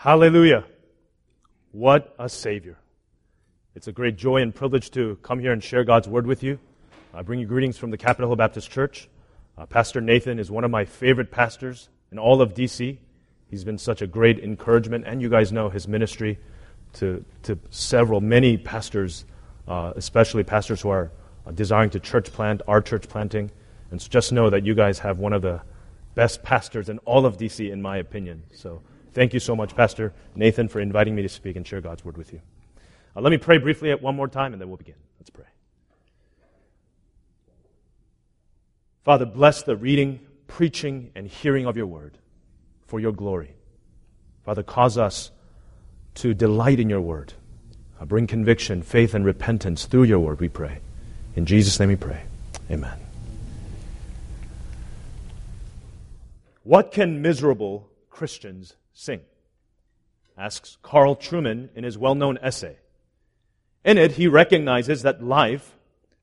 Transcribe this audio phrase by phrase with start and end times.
[0.00, 0.62] Hallelujah.
[1.72, 2.78] What a Savior.
[3.74, 6.60] It's a great joy and privilege to come here and share God's Word with you.
[7.12, 9.08] I bring you greetings from the Capitol Hill Baptist Church.
[9.56, 12.96] Uh, Pastor Nathan is one of my favorite pastors in all of DC.
[13.50, 16.38] He's been such a great encouragement, and you guys know his ministry
[16.92, 19.24] to, to several, many pastors,
[19.66, 21.10] uh, especially pastors who are
[21.44, 23.50] uh, desiring to church plant, our church planting.
[23.90, 25.60] And so just know that you guys have one of the
[26.14, 28.44] best pastors in all of DC, in my opinion.
[28.52, 28.80] So
[29.12, 32.16] thank you so much, Pastor Nathan, for inviting me to speak and share God's word
[32.16, 32.40] with you.
[33.16, 34.94] Uh, let me pray briefly one more time, and then we'll begin.
[35.18, 35.44] Let's pray.
[39.04, 42.18] Father, bless the reading, preaching, and hearing of your word
[42.86, 43.54] for your glory.
[44.44, 45.30] Father, cause us
[46.14, 47.32] to delight in your word.
[48.00, 50.78] Uh, bring conviction, faith, and repentance through your word, we pray.
[51.36, 52.22] In Jesus' name we pray.
[52.70, 52.98] Amen.
[56.62, 59.20] What can miserable Christians sing?
[60.36, 62.78] asks Carl Trueman in his well known essay.
[63.84, 65.76] In it, he recognizes that life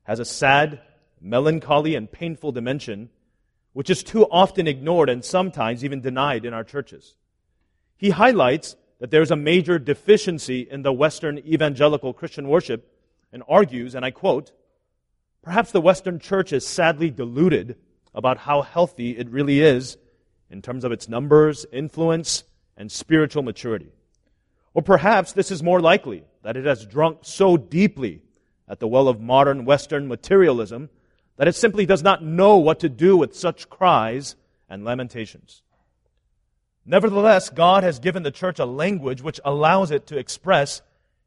[0.04, 0.82] has a sad,
[1.22, 3.10] melancholy, and painful dimension
[3.72, 7.16] which is too often ignored and sometimes even denied in our churches.
[7.98, 12.90] He highlights that there is a major deficiency in the Western evangelical Christian worship
[13.34, 14.54] and argues, and I quote,
[15.42, 17.76] Perhaps the Western church is sadly deluded
[18.14, 19.98] about how healthy it really is
[20.50, 22.46] in terms of its numbers, influence,
[22.78, 23.92] and spiritual maturity.
[24.74, 28.22] Or perhaps this is more likely that it has drunk so deeply
[28.68, 30.90] at the well of modern Western materialism
[31.38, 34.36] that it simply does not know what to do with such cries
[34.70, 35.62] and lamentations.
[36.86, 40.82] Nevertheless, God has given the church a language which allows it to express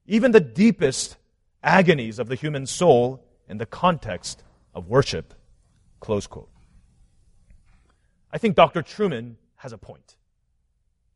[0.07, 1.17] even the deepest
[1.63, 5.35] agonies of the human soul in the context of worship.
[6.01, 6.51] Close quote.
[8.33, 8.83] I think Dr.
[8.83, 10.18] Trueman has a point.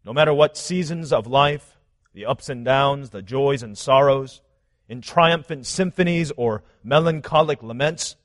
[0.04, 1.76] No matter what seasons of life,
[2.12, 4.40] the ups and downs, the joys and sorrows,
[4.88, 8.16] in triumphant symphonies or melancholic laments,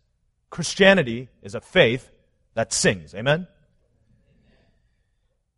[0.49, 2.11] Christianity is a faith
[2.55, 3.13] that sings.
[3.13, 3.47] Amen?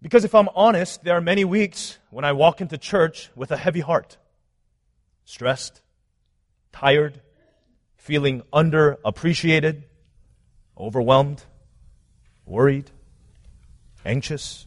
[0.02, 3.58] Because if I'm honest, there are many weeks when I walk into church with a
[3.58, 4.18] heavy heart,
[5.26, 5.82] stressed,
[6.72, 7.22] tired,
[7.98, 9.84] feeling underappreciated,
[10.78, 11.44] overwhelmed,
[12.46, 12.92] worried
[14.06, 14.66] anxious?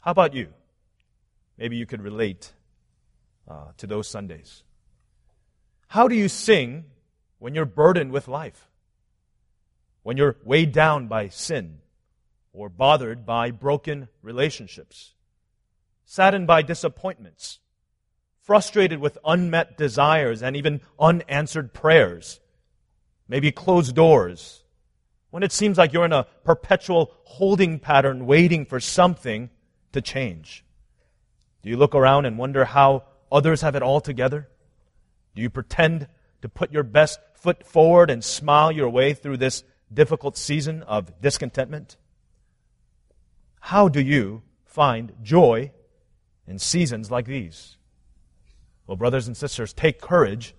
[0.00, 0.48] How about you?
[1.58, 2.52] Maybe you could relate
[3.46, 4.62] uh, to those Sundays.
[5.88, 6.84] How do you sing
[7.38, 8.68] when you're burdened with life?
[10.02, 11.80] When you're weighed down by sin
[12.52, 15.12] or bothered by broken relationships,
[16.06, 17.58] saddened by disappointments,
[18.40, 22.40] frustrated with unmet desires and even unanswered prayers,
[23.28, 24.64] maybe closed doors,
[25.30, 29.50] when it seems like you're in a perpetual holding pattern waiting for something
[29.92, 30.64] to change?
[31.62, 34.48] Do you look around and wonder how others have it all together?
[35.34, 36.08] Do you pretend
[36.42, 39.62] to put your best foot forward and smile your way through this
[39.92, 41.96] difficult season of discontentment?
[43.60, 45.72] How do you find joy
[46.46, 47.76] in seasons like these?
[48.86, 50.54] Well, brothers and sisters, take courage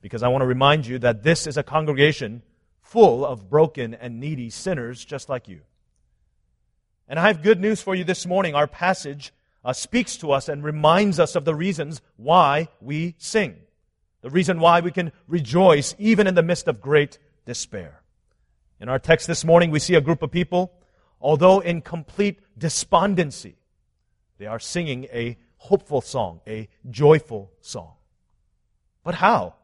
[0.00, 2.42] because I want to remind you that this is a congregation
[2.80, 5.60] full of broken and needy sinners just like you.
[7.08, 8.54] And I have good news for you this morning.
[8.54, 9.32] Our passage
[9.64, 13.56] uh, speaks to us and reminds us of the reasons why we sing,
[14.22, 18.02] the reason why we can rejoice even in the midst of great despair.
[18.80, 20.72] In our text this morning, we see a group of people,
[21.20, 23.56] although in complete despondency,
[24.38, 27.94] they are singing a hopeful song, a joyful song.
[29.02, 29.54] But how?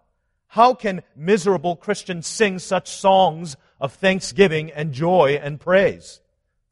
[0.47, 6.22] How can miserable Christians sing such songs of thanksgiving and joy and praise?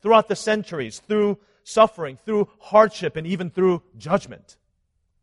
[0.02, 4.56] Throughout the centuries, through suffering, through hardship, and even through judgment.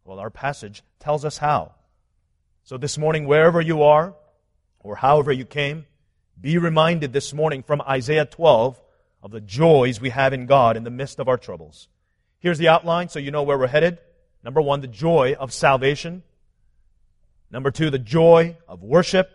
[0.06, 1.74] Well, our passage tells us how.
[2.64, 4.14] So this morning, wherever you are,
[4.80, 5.86] or however you came,
[6.40, 8.80] be reminded this morning from Isaiah 12
[9.24, 11.88] of the joys we have in God in the midst of our troubles.
[12.40, 13.98] Here's the outline so you know where we're headed.
[14.44, 16.24] Number one, the joy of salvation.
[17.50, 19.30] Number two, the joy of worship.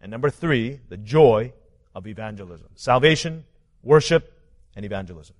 [0.00, 1.52] And number three, the joy
[1.94, 2.68] of evangelism.
[2.74, 3.44] Salvation,
[3.82, 4.32] worship,
[4.74, 5.36] and evangelism.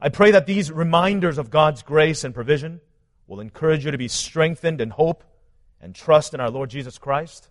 [0.00, 2.80] I pray that these reminders of God's grace and provision
[3.26, 5.24] will encourage you to be strengthened in hope
[5.80, 7.50] and trust in our Lord Jesus Christ.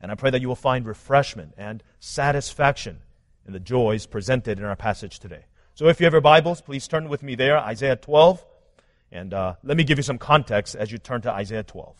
[0.00, 2.98] And I pray that you will find refreshment and satisfaction
[3.46, 5.44] in the joys presented in our passage today.
[5.74, 8.44] So if you have your Bibles, please turn with me there, Isaiah 12.
[9.12, 11.96] And uh, let me give you some context as you turn to Isaiah 12.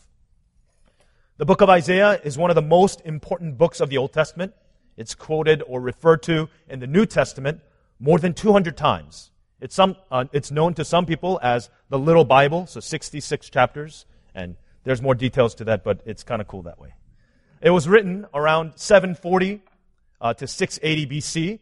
[1.37, 4.53] The book of Isaiah is one of the most important books of the Old Testament.
[4.97, 7.61] It's quoted or referred to in the New Testament
[7.99, 9.31] more than 200 times.
[9.61, 14.05] It's, some, uh, it's known to some people as the Little Bible, so 66 chapters,
[14.35, 16.93] and there's more details to that, but it's kind of cool that way.
[17.61, 19.61] It was written around 740
[20.21, 21.59] uh, to 680 BC.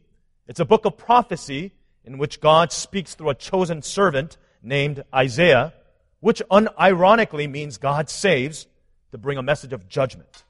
[0.47, 1.71] It's a book of prophecy
[2.03, 5.73] in which God speaks through a chosen servant named Isaiah,
[6.19, 8.67] which unironically means God saves
[9.11, 10.43] to bring a message of judgment.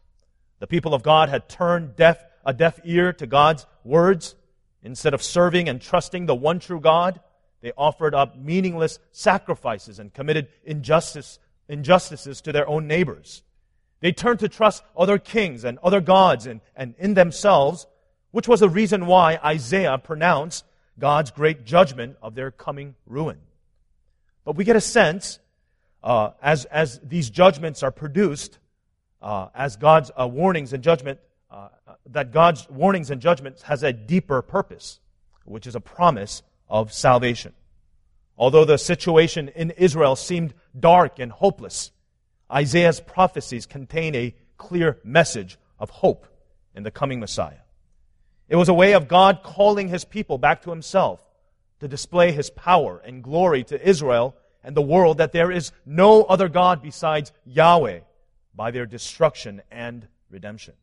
[0.60, 4.36] The people of God had turned deaf, a deaf ear to God's words.
[4.84, 7.20] Instead of serving and trusting the one true God,
[7.62, 13.42] they offered up meaningless sacrifices and committed injustice, injustices to their own neighbors.
[14.02, 17.88] They turned to trust other kings and other gods and, and in themselves,
[18.30, 20.66] which was the reason why Isaiah pronounced
[21.00, 23.40] God's great judgment of their coming ruin.
[24.44, 25.40] But we get a sense,
[26.04, 28.60] uh, as, as these judgments are produced,
[29.22, 31.20] uh, as God's uh, warnings and judgment,
[32.08, 35.00] that God's warnings and judgments has a deeper purpose,
[35.44, 37.54] which is a promise of salvation.
[38.38, 41.92] Although the situation in Israel seemed dark and hopeless,
[42.52, 46.28] Isaiah's prophecies contain a clear message of hope
[46.76, 47.60] in the coming Messiah.
[48.48, 51.20] It was a way of God calling his people back to himself
[51.80, 56.24] to display his power and glory to Israel and the world that there is no
[56.24, 58.02] other God besides Yahweh
[58.54, 60.74] by their destruction and redemption.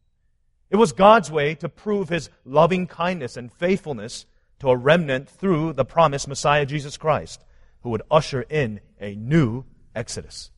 [0.73, 4.25] It was God's way to prove his loving kindness and faithfulness
[4.61, 7.45] to a remnant through the promised Messiah Jesus Christ,
[7.83, 9.65] who would usher in a new
[9.95, 10.51] Exodus.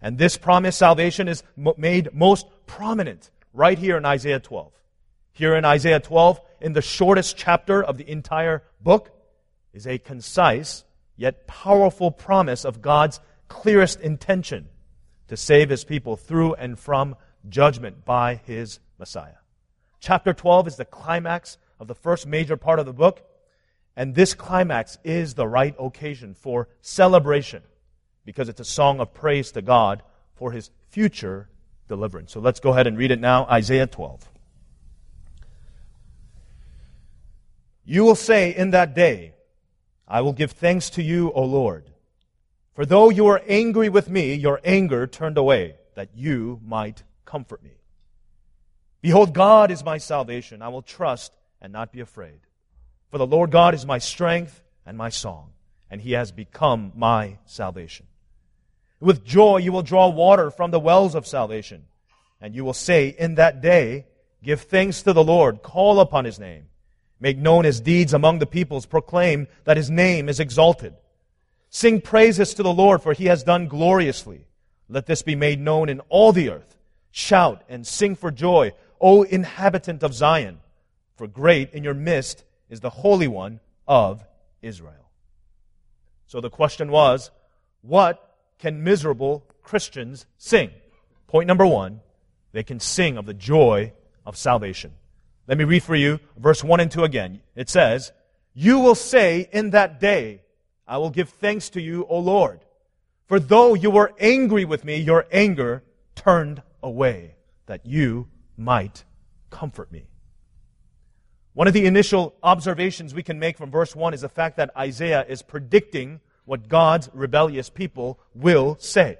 [0.00, 1.42] And this promised salvation is
[1.76, 4.72] made most prominent right here in Isaiah 12.
[5.32, 9.10] Here in Isaiah 12, in the shortest chapter of the entire book,
[9.72, 10.84] is a concise
[11.16, 13.18] yet powerful promise of God's
[13.48, 14.68] clearest intention
[15.26, 17.16] to save his people through and from
[17.48, 19.40] judgment by his Messiah.
[19.98, 23.26] Chapter 12 is the climax of the first major part of the book,
[23.96, 27.62] and this climax is the right occasion for celebration
[28.24, 30.02] because it's a song of praise to God
[30.34, 31.48] for his future
[31.88, 32.32] deliverance.
[32.32, 34.28] So let's go ahead and read it now Isaiah 12.
[37.84, 39.34] You will say in that day,
[40.06, 41.90] I will give thanks to you, O Lord.
[42.74, 47.62] For though you were angry with me, your anger turned away, that you might comfort
[47.62, 47.79] me.
[49.00, 50.62] Behold, God is my salvation.
[50.62, 52.40] I will trust and not be afraid.
[53.10, 55.50] For the Lord God is my strength and my song,
[55.90, 58.06] and he has become my salvation.
[59.00, 61.84] With joy you will draw water from the wells of salvation,
[62.40, 64.06] and you will say in that day,
[64.42, 66.66] Give thanks to the Lord, call upon his name.
[67.20, 68.86] Make known his deeds among the peoples.
[68.86, 70.94] Proclaim that his name is exalted.
[71.68, 74.46] Sing praises to the Lord, for he has done gloriously.
[74.88, 76.78] Let this be made known in all the earth.
[77.10, 80.60] Shout and sing for joy, O inhabitant of Zion,
[81.16, 84.24] for great in your midst is the Holy One of
[84.62, 85.10] Israel.
[86.26, 87.30] So the question was,
[87.82, 90.70] what can miserable Christians sing?
[91.26, 92.00] Point number one,
[92.52, 93.92] they can sing of the joy
[94.26, 94.92] of salvation.
[95.46, 97.40] Let me read for you verse 1 and 2 again.
[97.56, 98.12] It says,
[98.54, 100.42] You will say in that day,
[100.86, 102.60] I will give thanks to you, O Lord.
[103.26, 105.82] For though you were angry with me, your anger
[106.14, 107.34] turned away,
[107.66, 108.28] that you
[108.60, 109.04] might
[109.50, 110.06] comfort me.
[111.52, 114.70] One of the initial observations we can make from verse 1 is the fact that
[114.76, 119.18] Isaiah is predicting what God's rebellious people will say.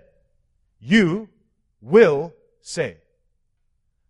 [0.78, 1.28] You
[1.80, 2.98] will say.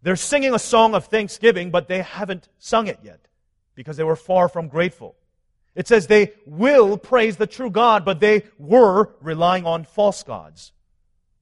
[0.03, 3.21] They're singing a song of thanksgiving, but they haven't sung it yet
[3.75, 5.15] because they were far from grateful.
[5.75, 10.73] It says they will praise the true God, but they were relying on false gods.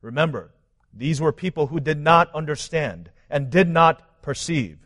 [0.03, 0.53] Remember,
[0.93, 4.79] these were people who did not understand and did not perceive.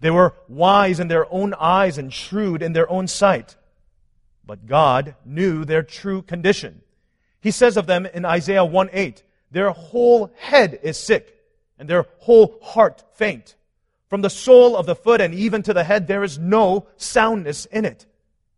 [0.00, 3.56] They were wise in their own eyes and shrewd in their own sight.
[4.44, 6.82] But God knew their true condition.
[7.40, 11.36] He says of them in Isaiah 1 8, their whole head is sick
[11.78, 13.56] and their whole heart faint.
[14.08, 17.64] From the sole of the foot and even to the head, there is no soundness
[17.66, 18.06] in it.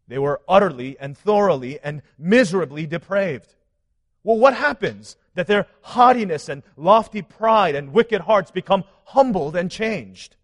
[0.09, 3.55] They were utterly and thoroughly and miserably depraved.
[4.25, 9.71] Well, what happens that their haughtiness and lofty pride and wicked hearts become humbled and
[9.71, 10.37] changed?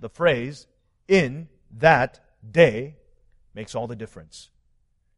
[0.00, 0.66] The phrase,
[1.06, 2.96] in that day,
[3.54, 4.50] makes all the difference.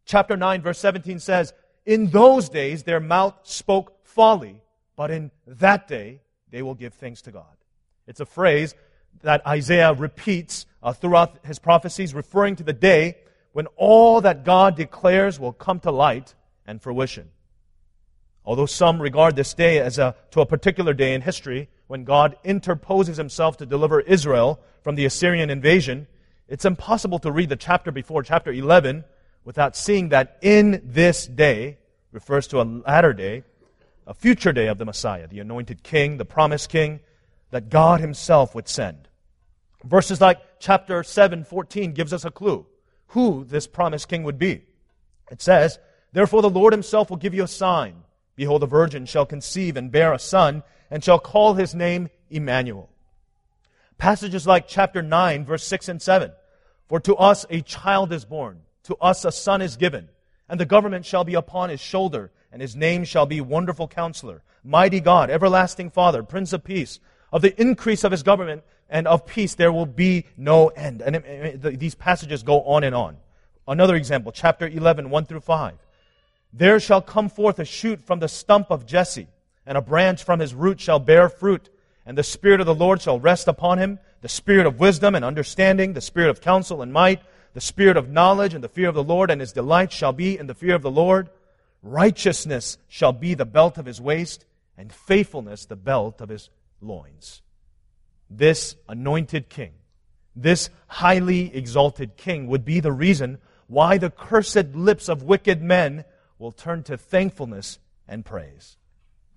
[0.05, 1.53] Chapter 9, verse 17 says,
[1.87, 4.63] In those days their mouth spoke folly,
[4.97, 6.21] but in that day
[6.51, 7.57] they will give thanks to God.
[8.07, 8.75] It's a phrase
[9.23, 13.19] that Isaiah repeats uh, throughout his prophecies, referring to the day
[13.53, 16.35] when all that God declares will come to light
[16.67, 17.31] and fruition.
[18.45, 22.37] Although some regard this day as a, to a particular day in history when God
[22.43, 26.07] interposes himself to deliver Israel from the Assyrian invasion,
[26.49, 29.05] it's impossible to read the chapter before chapter 11
[29.45, 31.79] without seeing that in this day
[32.13, 33.45] refers to a latter day,
[34.07, 37.01] a future day of the Messiah, the anointed king, the promised king
[37.51, 39.09] that God himself would send.
[39.85, 42.67] Verses like chapter 7, 14 gives us a clue
[43.09, 44.63] who this promised king would be.
[45.31, 45.79] It says,
[46.13, 48.03] Therefore the Lord himself will give you a sign.
[48.41, 52.89] Behold, a virgin shall conceive and bear a son, and shall call his name Emmanuel.
[53.99, 56.33] Passages like chapter 9, verse 6 and 7.
[56.89, 60.09] For to us a child is born, to us a son is given,
[60.49, 64.43] and the government shall be upon his shoulder, and his name shall be Wonderful Counselor,
[64.65, 66.99] Mighty God, Everlasting Father, Prince of Peace.
[67.31, 71.03] Of the increase of his government and of peace there will be no end.
[71.03, 71.27] And it,
[71.63, 73.19] it, these passages go on and on.
[73.69, 75.75] Another example, chapter 11, 1 through 5.
[76.53, 79.29] There shall come forth a shoot from the stump of Jesse,
[79.67, 81.69] and a branch from his root shall bear fruit.
[82.05, 85.25] And the Spirit of the Lord shall rest upon him, the Spirit of wisdom and
[85.25, 88.95] understanding, the Spirit of counsel and might, the Spirit of knowledge and the fear of
[88.95, 91.31] the Lord, and his delight shall be in the fear of the Lord.
[91.83, 94.45] Righteousness shall be the belt of his waist,
[94.77, 97.43] and faithfulness the belt of his loins.
[98.29, 99.73] This anointed king,
[100.35, 106.05] this highly exalted king, would be the reason why the cursed lips of wicked men
[106.41, 107.79] will turn to thankfulness
[108.09, 108.79] and praise.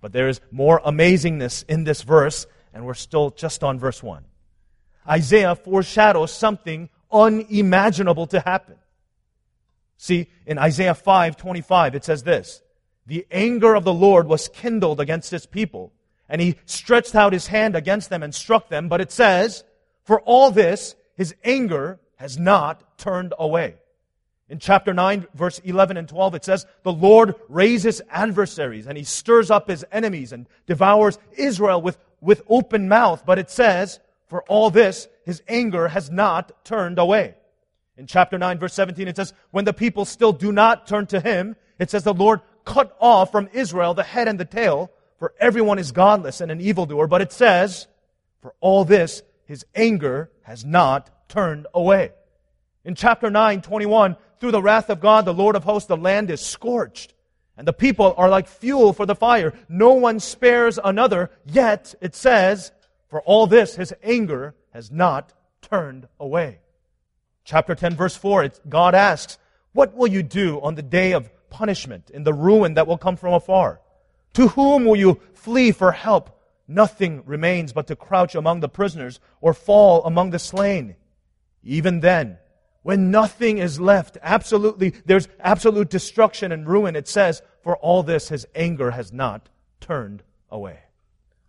[0.00, 4.24] But there is more amazingness in this verse, and we're still just on verse 1.
[5.08, 8.76] Isaiah foreshadows something unimaginable to happen.
[9.98, 12.62] See, in Isaiah 5:25 it says this,
[13.06, 15.92] "The anger of the Lord was kindled against his people,
[16.28, 18.88] and he stretched out his hand against them and struck them.
[18.88, 19.64] But it says,
[20.04, 23.76] For all this, his anger has not turned away.
[24.48, 29.04] In chapter 9, verse 11 and 12, it says, The Lord raises adversaries and he
[29.04, 33.24] stirs up his enemies and devours Israel with, with open mouth.
[33.24, 37.34] But it says, For all this, his anger has not turned away.
[37.96, 41.20] In chapter 9, verse 17, it says, When the people still do not turn to
[41.20, 44.90] him, it says, The Lord cut off from Israel the head and the tail
[45.24, 47.86] for everyone is godless and an evildoer, but it says,
[48.42, 52.12] for all this, his anger has not turned away.
[52.84, 56.30] In chapter 9, 21, through the wrath of God, the Lord of hosts, the land
[56.30, 57.14] is scorched.
[57.56, 59.54] And the people are like fuel for the fire.
[59.70, 61.30] No one spares another.
[61.46, 62.70] Yet, it says,
[63.08, 65.32] for all this, his anger has not
[65.62, 66.58] turned away.
[67.46, 69.38] Chapter 10, verse 4, God asks,
[69.72, 73.16] What will you do on the day of punishment in the ruin that will come
[73.16, 73.80] from afar?
[74.34, 76.38] To whom will you flee for help?
[76.68, 80.96] Nothing remains but to crouch among the prisoners or fall among the slain.
[81.62, 82.36] Even then,
[82.84, 88.28] when nothing is left, absolutely, there's absolute destruction and ruin, it says, for all this,
[88.28, 89.48] his anger has not
[89.80, 90.80] turned away.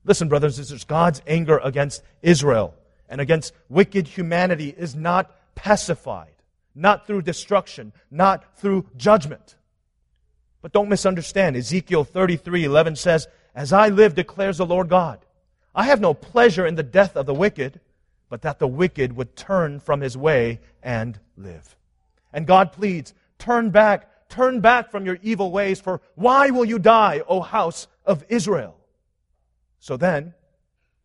[0.05, 2.73] Listen, brothers and sisters, God's anger against Israel
[3.09, 6.31] and against wicked humanity is not pacified,
[6.73, 9.57] not through destruction, not through judgment.
[10.61, 11.57] But don't misunderstand.
[11.57, 15.19] Ezekiel 33 11 says, As I live, declares the Lord God,
[15.75, 17.81] I have no pleasure in the death of the wicked,
[18.35, 21.77] but that the wicked would turn from his way and live.
[22.33, 26.77] And God pleads, Turn back, turn back from your evil ways, for why will you
[26.77, 28.75] die, O house of Israel?
[29.79, 30.33] So then,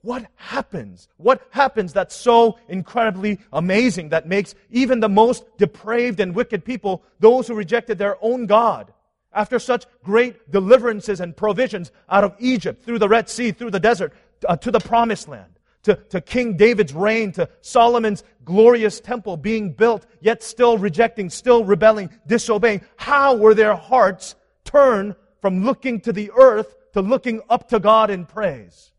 [0.02, 1.06] what happens?
[1.18, 7.04] What happens that's so incredibly amazing that makes even the most depraved and wicked people,
[7.20, 8.92] those who rejected their own God,
[9.32, 13.78] after such great deliverances and provisions out of Egypt, through the Red Sea, through the
[13.78, 14.12] desert,
[14.48, 19.72] uh, to the promised land, to, to King David's reign, to Solomon's glorious temple being
[19.72, 22.82] built, yet still rejecting, still rebelling, disobeying.
[22.96, 24.34] How were their hearts
[24.64, 28.92] turned from looking to the earth to looking up to God in praise?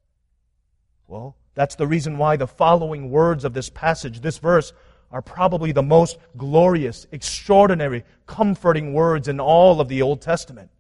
[1.08, 4.74] Well, that's the reason why the following words of this passage, this verse,
[5.12, 10.72] are probably the most glorious, extraordinary, comforting words in all of the Old Testament.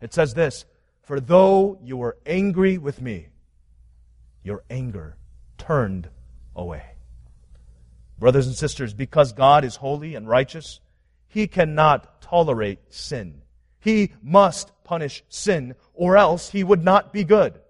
[0.00, 0.66] It says this
[1.02, 3.28] For though you were angry with me,
[4.42, 5.16] your anger
[5.62, 6.08] turned
[6.56, 6.82] away.
[8.18, 10.80] Brothers and sisters, because God is holy and righteous,
[11.28, 13.42] He cannot tolerate sin.
[13.78, 17.60] He must punish sin, or else He would not be good.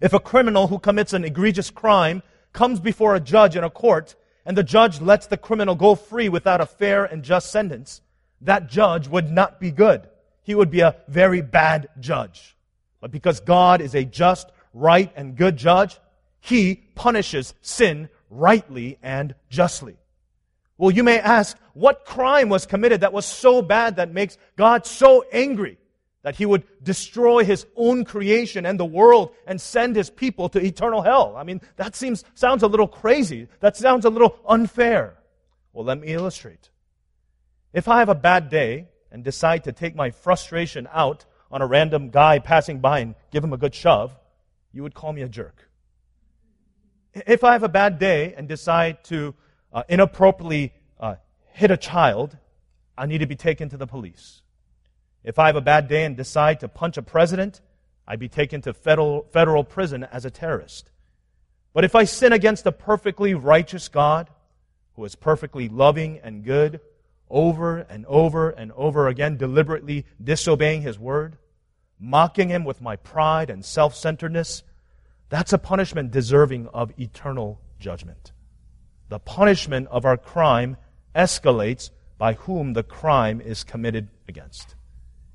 [0.00, 4.16] If a criminal who commits an egregious crime comes before a judge in a court
[4.44, 8.00] and the judge lets the criminal go free without a fair and just sentence,
[8.40, 10.08] that judge would not be good.
[10.42, 12.56] He would be a very bad judge.
[13.00, 15.98] But because God is a just, right, and good judge,
[16.40, 19.96] he punishes sin rightly and justly.
[20.76, 24.86] Well, you may ask, what crime was committed that was so bad that makes God
[24.86, 25.78] so angry?
[26.22, 30.62] that he would destroy his own creation and the world and send his people to
[30.62, 31.34] eternal hell.
[31.36, 33.48] I mean, that seems, sounds a little crazy.
[33.60, 35.16] That sounds a little unfair.
[35.72, 36.70] Well, let me illustrate.
[37.72, 41.66] If I have a bad day and decide to take my frustration out on a
[41.66, 44.14] random guy passing by and give him a good shove,
[44.72, 45.67] you would call me a jerk.
[47.26, 49.34] If I have a bad day and decide to
[49.72, 51.16] uh, inappropriately uh,
[51.52, 52.36] hit a child,
[52.96, 54.42] I need to be taken to the police.
[55.24, 57.60] If I have a bad day and decide to punch a president,
[58.06, 60.90] I'd be taken to federal, federal prison as a terrorist.
[61.74, 64.30] But if I sin against a perfectly righteous God,
[64.94, 66.80] who is perfectly loving and good,
[67.30, 71.36] over and over and over again, deliberately disobeying his word,
[72.00, 74.62] mocking him with my pride and self centeredness,
[75.28, 78.32] that's a punishment deserving of eternal judgment.
[79.08, 80.76] The punishment of our crime
[81.14, 84.74] escalates by whom the crime is committed against.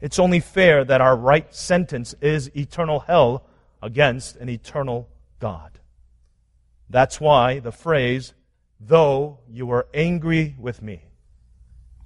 [0.02, 3.46] It's only fair that our right sentence is eternal hell
[3.82, 5.08] against an eternal
[5.40, 5.80] God.
[6.90, 8.34] That's why the phrase,
[8.80, 11.04] though you were angry with me,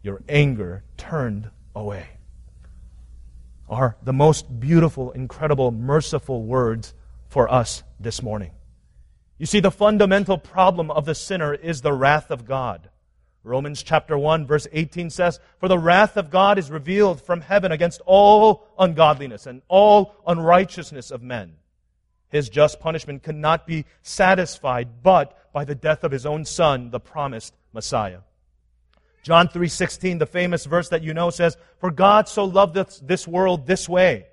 [0.04, 2.08] your anger turned away,
[3.70, 6.94] are the most beautiful, incredible, merciful words
[7.28, 8.52] for us this morning.
[9.38, 12.90] You see, the fundamental problem of the sinner is the wrath of God.
[13.44, 17.72] Romans chapter 1 verse 18 says, For the wrath of God is revealed from heaven
[17.72, 21.56] against all ungodliness and all unrighteousness of men.
[22.30, 27.00] His just punishment cannot be satisfied but by the death of his own son, the
[27.00, 28.20] promised Messiah.
[29.24, 32.76] John 3:16, the famous verse that you know says, "For God so loved
[33.08, 34.28] this world this way,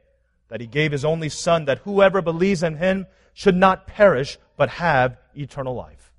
[0.54, 4.68] that he gave his only son that whoever believes in him should not perish but
[4.68, 6.12] have eternal life."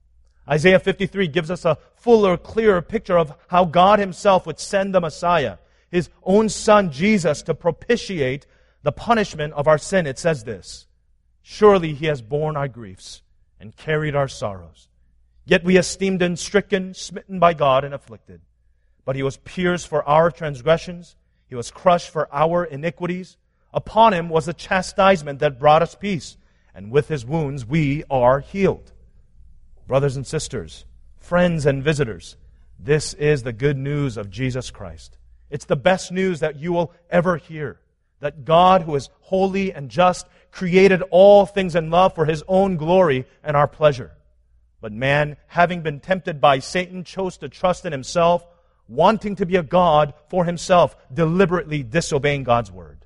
[0.46, 5.00] Isaiah 53 gives us a fuller, clearer picture of how God himself would send the
[5.00, 5.56] Messiah,
[5.90, 8.46] his own son Jesus, to propitiate
[8.84, 10.06] the punishment of our sin.
[10.06, 10.86] It says this
[11.42, 13.22] Surely he has borne our griefs
[13.58, 14.90] and carried our sorrows.
[15.46, 18.42] Yet we esteemed him stricken, smitten by God, and afflicted.
[19.06, 21.16] But he was pierced for our transgressions,
[21.48, 23.38] he was crushed for our iniquities.
[23.76, 26.38] Upon him was the chastisement that brought us peace,
[26.74, 28.94] and with his wounds we are healed.
[29.86, 30.86] Brothers and sisters,
[31.18, 32.38] friends and visitors,
[32.80, 35.18] this is the good news of Jesus Christ.
[35.50, 37.82] It's the best news that you will ever hear.
[38.22, 42.78] That God, who is holy and just, created all things in love for his own
[42.78, 44.14] glory and our pleasure.
[44.80, 48.48] But man, having been tempted by Satan, chose to trust in himself
[48.88, 53.05] wanting to be a God for himself, deliberately disobeying God's word.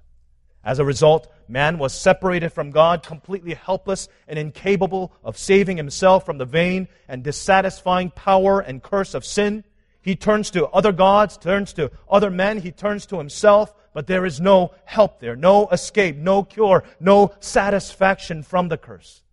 [0.64, 6.26] As a result, man was separated from God, completely helpless and incapable of saving himself
[6.26, 9.64] from the vain and dissatisfying power and curse of sin.
[10.02, 14.26] He turns to other gods, turns to other men, he turns to himself, but there
[14.26, 19.24] is no help there, no escape, no cure, no satisfaction from the curse.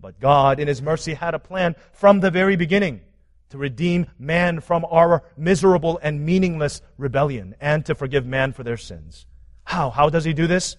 [0.00, 3.02] But God, in His mercy, had a plan from the very beginning
[3.50, 8.76] to redeem man from our miserable and meaningless rebellion and to forgive man for their
[8.76, 9.26] sins.
[9.64, 9.90] How?
[9.90, 10.76] How does he do this?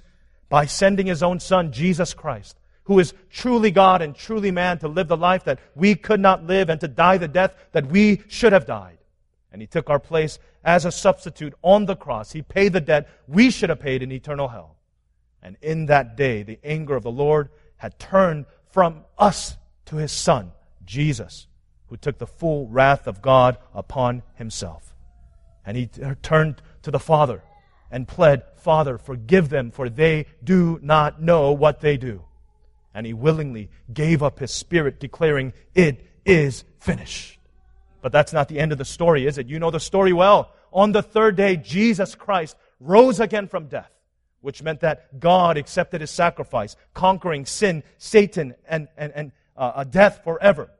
[0.49, 4.87] By sending his own son, Jesus Christ, who is truly God and truly man, to
[4.87, 8.21] live the life that we could not live and to die the death that we
[8.27, 8.97] should have died.
[9.51, 12.31] And he took our place as a substitute on the cross.
[12.31, 14.77] He paid the debt we should have paid in eternal hell.
[15.41, 20.11] And in that day, the anger of the Lord had turned from us to his
[20.11, 20.51] son,
[20.85, 21.47] Jesus
[21.93, 24.95] who took the full wrath of God upon himself.
[25.63, 25.91] And he
[26.23, 27.43] turned to the Father
[27.93, 32.23] and pled, Father, forgive them, for they do not know what they do.
[32.91, 37.37] And he willingly gave up his spirit, declaring, It is finished.
[38.01, 39.47] But that's not the end of the story, is it?
[39.47, 40.51] You know the story well.
[40.71, 43.91] On the third day, Jesus Christ rose again from death,
[44.41, 50.21] which meant that God accepted his sacrifice, conquering sin, Satan, and, and, and uh, death
[50.23, 50.71] forever.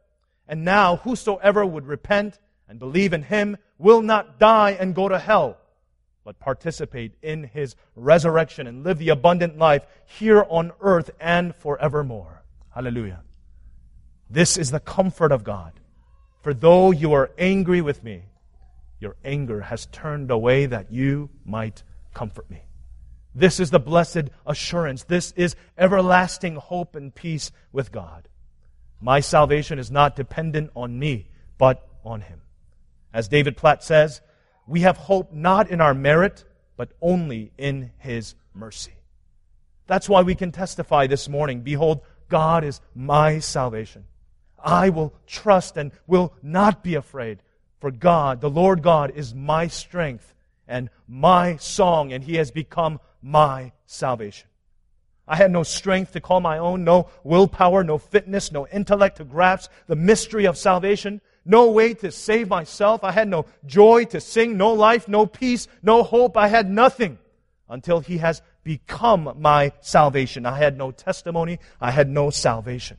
[0.47, 5.19] And now, whosoever would repent and believe in him will not die and go to
[5.19, 5.57] hell,
[6.23, 12.43] but participate in his resurrection and live the abundant life here on earth and forevermore.
[12.73, 13.21] Hallelujah.
[14.29, 15.73] This is the comfort of God.
[16.41, 18.23] For though you are angry with me,
[18.99, 21.83] your anger has turned away that you might
[22.13, 22.63] comfort me.
[23.35, 25.03] This is the blessed assurance.
[25.03, 28.27] This is everlasting hope and peace with God.
[29.01, 32.41] My salvation is not dependent on me, but on Him.
[33.13, 34.21] As David Platt says,
[34.67, 36.45] we have hope not in our merit,
[36.77, 38.93] but only in His mercy.
[39.87, 44.05] That's why we can testify this morning Behold, God is my salvation.
[44.63, 47.39] I will trust and will not be afraid,
[47.79, 50.33] for God, the Lord God, is my strength
[50.67, 54.47] and my song, and He has become my salvation.
[55.27, 59.23] I had no strength to call my own, no willpower, no fitness, no intellect to
[59.23, 61.21] grasp the mystery of salvation.
[61.45, 63.03] No way to save myself.
[63.03, 66.37] I had no joy to sing, no life, no peace, no hope.
[66.37, 67.19] I had nothing
[67.67, 70.45] until He has become my salvation.
[70.45, 71.59] I had no testimony.
[71.81, 72.97] I had no salvation.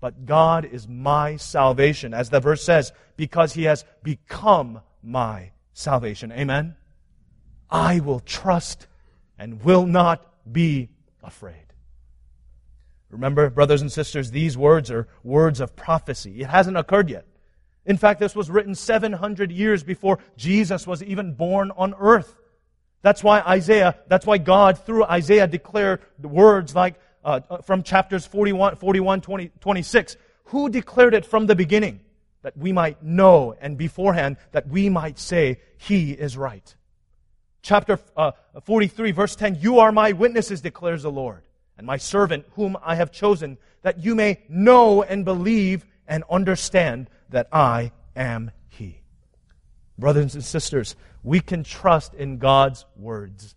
[0.00, 6.32] But God is my salvation, as the verse says, because He has become my salvation.
[6.32, 6.74] Amen?
[7.70, 8.88] I will trust
[9.38, 10.88] and will not be
[11.22, 11.54] afraid.
[13.10, 16.40] Remember, brothers and sisters, these words are words of prophecy.
[16.40, 17.26] It hasn't occurred yet.
[17.84, 22.36] In fact, this was written 700 years before Jesus was even born on earth.
[23.02, 28.76] That's why Isaiah, that's why God, through Isaiah, declared words like uh, from chapters 41,
[28.76, 30.16] 41 20, 26.
[30.46, 32.00] Who declared it from the beginning?
[32.42, 36.74] That we might know, and beforehand, that we might say, He is right.
[37.62, 38.32] Chapter uh,
[38.64, 41.42] 43, verse 10 You are my witnesses, declares the Lord,
[41.78, 47.08] and my servant, whom I have chosen, that you may know and believe and understand
[47.30, 49.02] that I am He.
[49.98, 53.54] Brothers and sisters, we can trust in God's words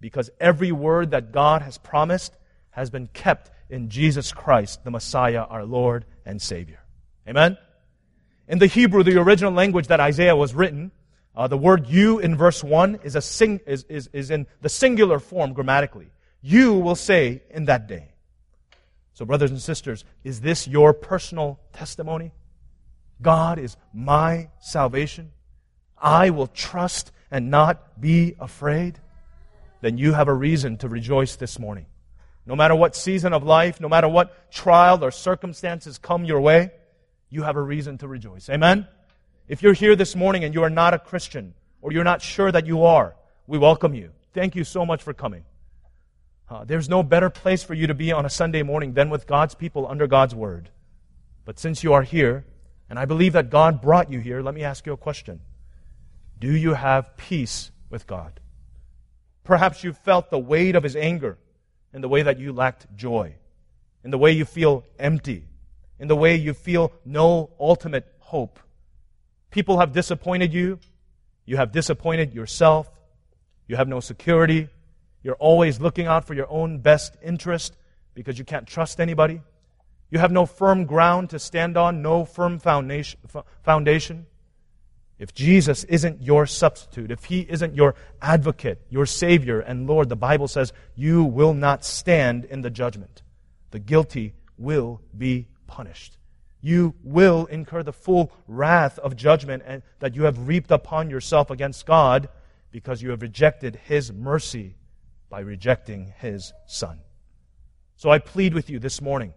[0.00, 2.36] because every word that God has promised
[2.70, 6.80] has been kept in Jesus Christ, the Messiah, our Lord and Savior.
[7.26, 7.56] Amen?
[8.48, 10.90] In the Hebrew, the original language that Isaiah was written,
[11.34, 14.68] uh, the word you in verse 1 is, a sing, is, is, is in the
[14.68, 16.10] singular form grammatically.
[16.42, 18.11] You will say in that day.
[19.22, 22.32] So, brothers and sisters, is this your personal testimony?
[23.20, 25.30] God is my salvation.
[25.96, 28.98] I will trust and not be afraid.
[29.80, 31.86] Then you have a reason to rejoice this morning.
[32.46, 36.72] No matter what season of life, no matter what trial or circumstances come your way,
[37.30, 38.48] you have a reason to rejoice.
[38.48, 38.88] Amen?
[39.46, 42.50] If you're here this morning and you are not a Christian, or you're not sure
[42.50, 43.14] that you are,
[43.46, 44.10] we welcome you.
[44.34, 45.44] Thank you so much for coming.
[46.52, 49.26] Uh, there's no better place for you to be on a Sunday morning than with
[49.26, 50.68] God's people under God's Word.
[51.46, 52.44] But since you are here,
[52.90, 55.40] and I believe that God brought you here, let me ask you a question.
[56.38, 58.38] Do you have peace with God?
[59.44, 61.38] Perhaps you felt the weight of His anger
[61.94, 63.34] in the way that you lacked joy,
[64.04, 65.46] in the way you feel empty,
[65.98, 68.60] in the way you feel no ultimate hope.
[69.50, 70.80] People have disappointed you.
[71.46, 72.90] You have disappointed yourself.
[73.66, 74.68] You have no security.
[75.22, 77.76] You're always looking out for your own best interest
[78.14, 79.40] because you can't trust anybody.
[80.10, 84.26] You have no firm ground to stand on, no firm foundation.
[85.18, 90.16] If Jesus isn't your substitute, if He isn't your advocate, your Savior and Lord, the
[90.16, 93.22] Bible says you will not stand in the judgment.
[93.70, 96.18] The guilty will be punished.
[96.60, 101.50] You will incur the full wrath of judgment and, that you have reaped upon yourself
[101.50, 102.28] against God
[102.70, 104.74] because you have rejected His mercy
[105.32, 107.00] by rejecting His Son.
[107.96, 109.34] So I plead with you this morning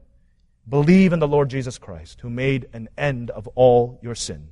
[0.69, 4.49] believe in the Lord Jesus Christ, who made an end of all your sin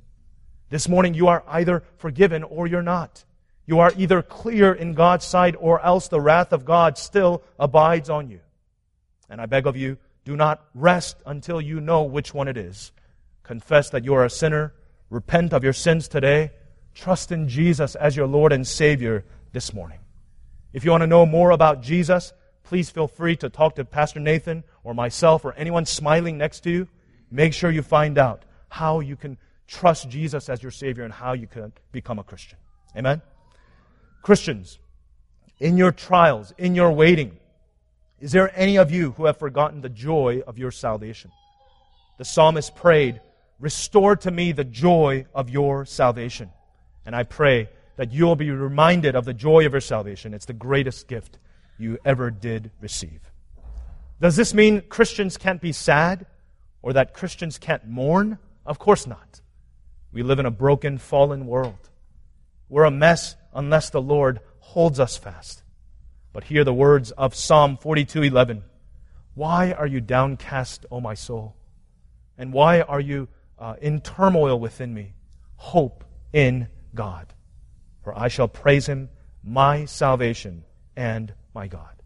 [0.73, 3.23] this morning, you are either forgiven or you're not.
[3.67, 8.09] You are either clear in God's sight or else the wrath of God still abides
[8.09, 8.39] on you.
[9.29, 12.91] And I beg of you, do not rest until you know which one it is.
[13.43, 14.73] Confess that you are a sinner.
[15.11, 16.49] Repent of your sins today.
[16.95, 19.99] Trust in Jesus as your Lord and Savior this morning.
[20.73, 22.33] If you want to know more about Jesus,
[22.63, 26.71] please feel free to talk to Pastor Nathan or myself or anyone smiling next to
[26.71, 26.87] you.
[27.29, 31.33] Make sure you find out how you can trust Jesus as your Savior and how
[31.33, 32.57] you can become a Christian.
[32.97, 33.21] Amen?
[34.23, 34.79] Christians,
[35.59, 37.37] in your trials, in your waiting,
[38.19, 41.31] is there any of you who have forgotten the joy of your salvation?
[42.17, 43.21] The psalmist prayed,
[43.59, 46.49] Restore to me the joy of your salvation.
[47.05, 50.33] And I pray that you'll be reminded of the joy of your salvation.
[50.33, 51.37] It's the greatest gift
[51.77, 53.21] you ever did receive.
[54.19, 56.25] Does this mean Christians can't be sad
[56.81, 58.37] or that Christians can't mourn?
[58.65, 59.41] Of course not.
[60.11, 61.89] We live in a broken, fallen world.
[62.69, 65.63] We're a mess unless the Lord holds us fast.
[66.31, 68.63] But hear the words of Psalm 42:11.
[69.35, 71.55] Why are you downcast, O my soul?
[72.37, 73.27] And why are you
[73.59, 75.13] uh, in turmoil within me?
[75.55, 77.33] Hope in God.
[78.03, 79.09] For I shall praise him,
[79.43, 80.63] my salvation
[80.95, 82.01] and my God.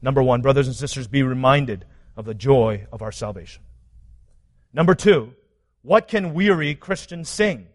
[0.00, 1.84] Number one, brothers and sisters, be reminded
[2.16, 3.62] of the joy of our salvation.
[4.72, 5.34] Number two,
[5.82, 7.66] what can weary Christians sing?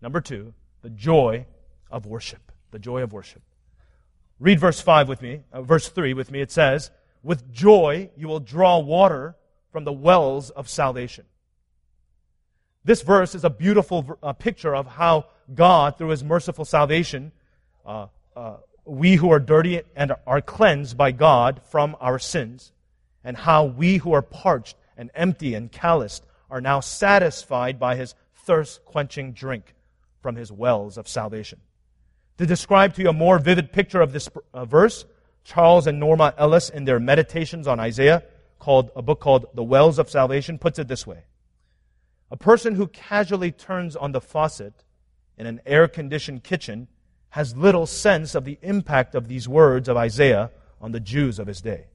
[0.00, 1.46] Number two, the joy
[1.90, 2.52] of worship.
[2.70, 3.42] The joy of worship.
[4.38, 6.40] Read verse 5 with me, uh, verse 3 with me.
[6.40, 6.90] It says,
[7.22, 9.36] With joy you will draw water
[9.70, 11.26] from the wells of salvation.
[12.84, 17.32] This verse is a beautiful uh, picture of how God, through his merciful salvation,
[17.84, 22.72] uh, uh, we who are dirty and are cleansed by God from our sins,
[23.22, 28.14] and how we who are parched and empty and calloused are now satisfied by his
[28.34, 29.74] thirst quenching drink
[30.22, 31.60] from his wells of salvation.
[32.38, 35.04] To describe to you a more vivid picture of this uh, verse,
[35.44, 38.22] Charles and Norma Ellis, in their meditations on Isaiah,
[38.58, 41.24] called a book called The Wells of Salvation, puts it this way.
[42.30, 44.84] A person who casually turns on the faucet
[45.36, 46.86] in an air conditioned kitchen
[47.30, 51.46] has little sense of the impact of these words of Isaiah on the Jews of
[51.46, 51.86] his day.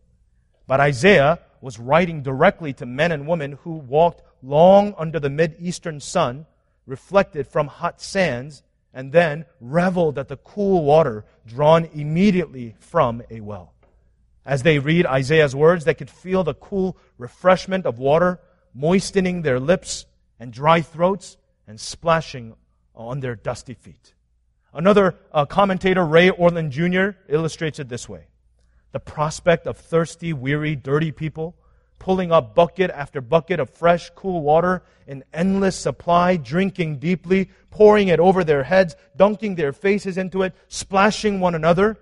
[0.68, 6.00] But Isaiah was writing directly to men and women who walked long under the mid-eastern
[6.00, 6.46] sun,
[6.86, 8.62] reflected from hot sands,
[8.94, 13.74] and then reveled at the cool water drawn immediately from a well.
[14.46, 18.40] As they read Isaiah's words, they could feel the cool refreshment of water
[18.74, 20.06] moistening their lips
[20.46, 22.54] and dry throats and splashing
[22.94, 24.14] on their dusty feet.
[24.76, 28.28] Another uh, commentator, Ray Ortlund Jr., illustrates it this way.
[28.92, 31.56] The prospect of thirsty, weary, dirty people
[31.98, 38.10] pulling up bucket after bucket of fresh, cool water in endless supply, drinking deeply, pouring
[38.10, 41.98] it over their heads, dunking their faces into it, splashing one another.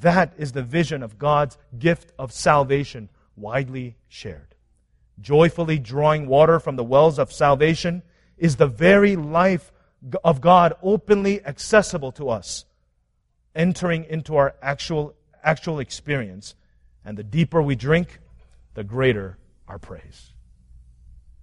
[0.00, 4.55] That is the vision of God's gift of salvation, widely shared.
[5.20, 8.02] Joyfully drawing water from the wells of salvation
[8.36, 9.72] is the very life
[10.22, 12.64] of God openly accessible to us,
[13.54, 16.54] entering into our actual, actual experience.
[17.04, 18.20] And the deeper we drink,
[18.74, 20.32] the greater our praise.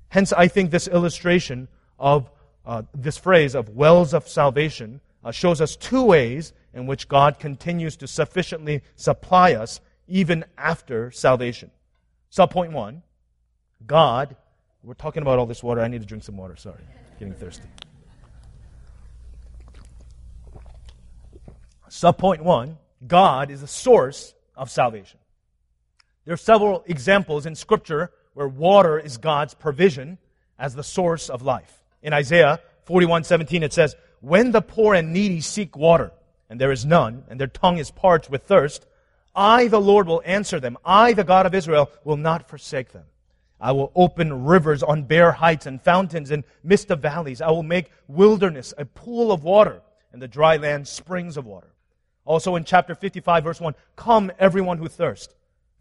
[0.09, 2.29] Hence, I think this illustration of
[2.65, 7.39] uh, this phrase of wells of salvation uh, shows us two ways in which God
[7.39, 11.71] continues to sufficiently supply us even after salvation.
[12.31, 13.03] Subpoint one
[13.85, 14.35] God,
[14.83, 15.81] we're talking about all this water.
[15.81, 16.55] I need to drink some water.
[16.55, 16.83] Sorry,
[17.19, 17.67] getting thirsty.
[21.89, 25.19] Subpoint one God is the source of salvation.
[26.25, 30.17] There are several examples in Scripture where water is God's provision
[30.57, 31.83] as the source of life.
[32.01, 36.11] In Isaiah 41:17 it says, "When the poor and needy seek water,
[36.49, 38.85] and there is none, and their tongue is parched with thirst,
[39.35, 40.77] I the Lord will answer them.
[40.85, 43.05] I the God of Israel will not forsake them.
[43.63, 47.41] I will open rivers on bare heights and fountains in midst of valleys.
[47.41, 51.73] I will make wilderness a pool of water and the dry land springs of water."
[52.25, 55.33] Also in chapter 55 verse 1, "Come everyone who thirsts,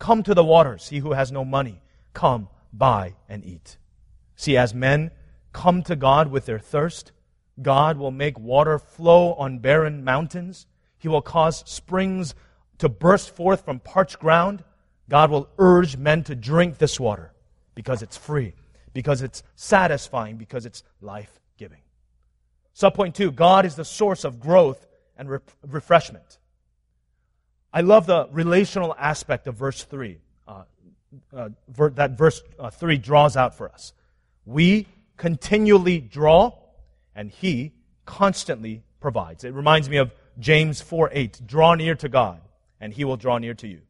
[0.02, 1.80] Come to the waters, he who has no money.
[2.12, 3.76] Come, buy and eat.
[4.34, 5.12] See, as men
[5.52, 7.12] come to God with their thirst,
[7.62, 10.66] God will make water flow on barren mountains.
[10.98, 12.34] He will cause springs
[12.78, 14.64] to burst forth from parched ground.
[15.08, 17.32] God will urge men to drink this water
[17.74, 18.54] because it's free,
[18.92, 21.80] because it's satisfying, because it's life giving.
[22.74, 26.38] Subpoint two God is the source of growth and re- refreshment.
[27.72, 30.18] I love the relational aspect of verse 3.
[30.46, 30.62] Uh,
[31.34, 33.92] uh, ver- that verse uh, 3 draws out for us.
[34.44, 36.52] We continually draw,
[37.14, 37.72] and He
[38.04, 39.44] constantly provides.
[39.44, 41.42] It reminds me of James 4 8.
[41.46, 42.40] Draw near to God,
[42.80, 43.80] and He will draw near to you.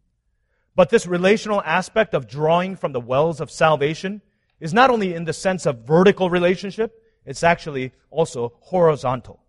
[0.75, 4.23] But this relational aspect of drawing from the wells of salvation
[4.59, 9.41] is not only in the sense of vertical relationship, it's actually also horizontal.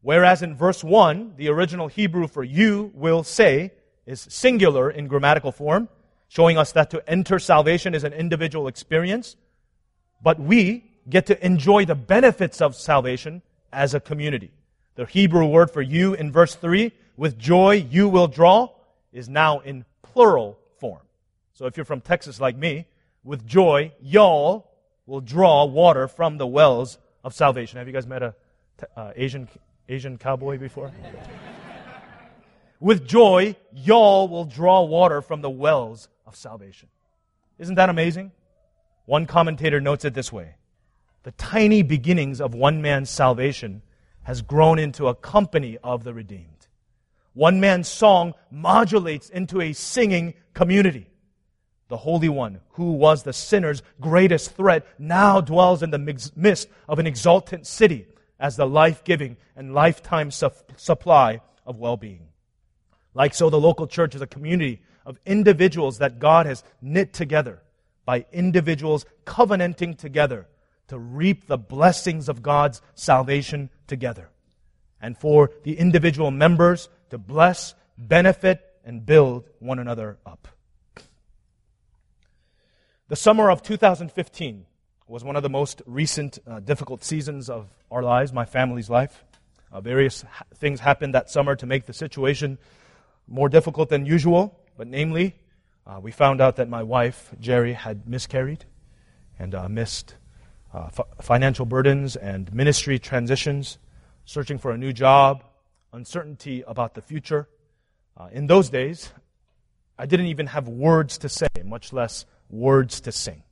[0.00, 3.72] Whereas in verse 1, the original Hebrew for you will say
[4.06, 5.88] is singular in grammatical form,
[6.28, 9.36] showing us that to enter salvation is an individual experience.
[10.22, 13.42] But we get to enjoy the benefits of salvation
[13.72, 14.52] as a community.
[14.94, 18.70] The Hebrew word for you in verse 3, with joy you will draw,
[19.12, 21.02] is now in plural form.
[21.54, 22.86] So if you're from Texas like me,
[23.24, 24.70] with joy, y'all
[25.06, 27.78] will draw water from the wells of salvation.
[27.78, 28.34] Have you guys met a
[28.96, 29.48] uh, Asian
[29.88, 30.92] Asian cowboy before?
[32.78, 36.88] With joy, y'all will draw water from the wells of salvation.
[37.58, 38.32] Isn't that amazing?
[39.06, 40.56] One commentator notes it this way
[41.22, 43.82] The tiny beginnings of one man's salvation
[44.24, 46.55] has grown into a company of the redeemed.
[47.36, 51.06] One man's song modulates into a singing community.
[51.88, 56.98] The Holy One, who was the sinner's greatest threat, now dwells in the midst of
[56.98, 58.06] an exultant city
[58.40, 62.28] as the life giving and lifetime su- supply of well being.
[63.12, 67.60] Like so, the local church is a community of individuals that God has knit together
[68.06, 70.46] by individuals covenanting together
[70.88, 74.30] to reap the blessings of God's salvation together.
[75.02, 80.48] And for the individual members to bless, benefit, and build one another up.
[83.08, 84.66] The summer of 2015
[85.06, 89.24] was one of the most recent uh, difficult seasons of our lives, my family's life.
[89.70, 92.58] Uh, various ha- things happened that summer to make the situation
[93.28, 95.36] more difficult than usual, but namely,
[95.86, 98.64] uh, we found out that my wife, Jerry, had miscarried
[99.38, 100.16] and uh, missed
[100.74, 103.78] uh, f- financial burdens and ministry transitions,
[104.24, 105.44] searching for a new job,
[105.92, 107.48] uncertainty about the future.
[108.16, 109.12] Uh, in those days,
[109.98, 113.42] I didn't even have words to say, much less words to sing.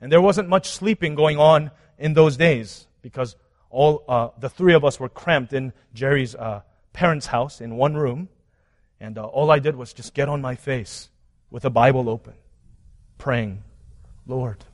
[0.00, 3.36] And there wasn't much sleeping going on in those days because
[3.70, 7.94] all uh, the three of us were cramped in Jerry's uh, parents' house in one
[7.94, 8.28] room,
[9.00, 11.10] and uh, all I did was just get on my face
[11.50, 12.34] with the Bible open,
[13.18, 13.62] praying,
[14.26, 14.64] Lord,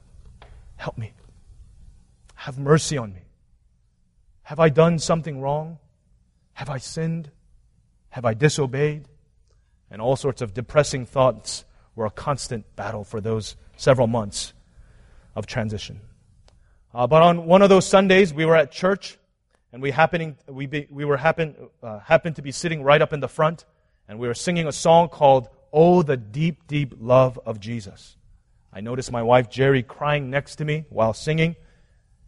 [0.77, 1.12] help me.
[2.35, 3.23] Have mercy on me.
[4.42, 5.79] Have I done something wrong?
[6.55, 7.31] Have I sinned?
[8.11, 9.09] Have I disobeyed?
[9.90, 11.64] And all sorts of depressing thoughts
[11.95, 14.53] were a constant battle for those several months
[15.35, 16.01] of transition.
[16.93, 19.19] Uh, but on one of those Sundays, we were at church,
[19.73, 23.12] and we happening we be, we were happen uh, happened to be sitting right up
[23.12, 23.64] in the front,
[24.09, 28.17] and we were singing a song called "Oh, the Deep, Deep Love of Jesus."
[28.73, 31.57] I noticed my wife Jerry crying next to me while singing,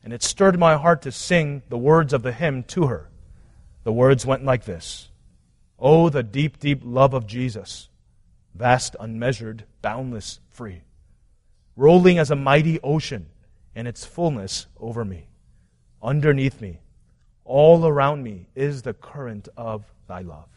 [0.02, 3.08] and it stirred my heart to sing the words of the hymn to her.
[3.86, 5.10] The words went like this:
[5.78, 7.88] "Oh, the deep, deep love of Jesus,
[8.52, 10.82] vast, unmeasured, boundless, free."
[11.76, 13.26] rolling as a mighty ocean
[13.76, 15.28] in its fullness over me.
[16.02, 16.80] Underneath me,
[17.44, 20.48] all around me, is the current of thy love,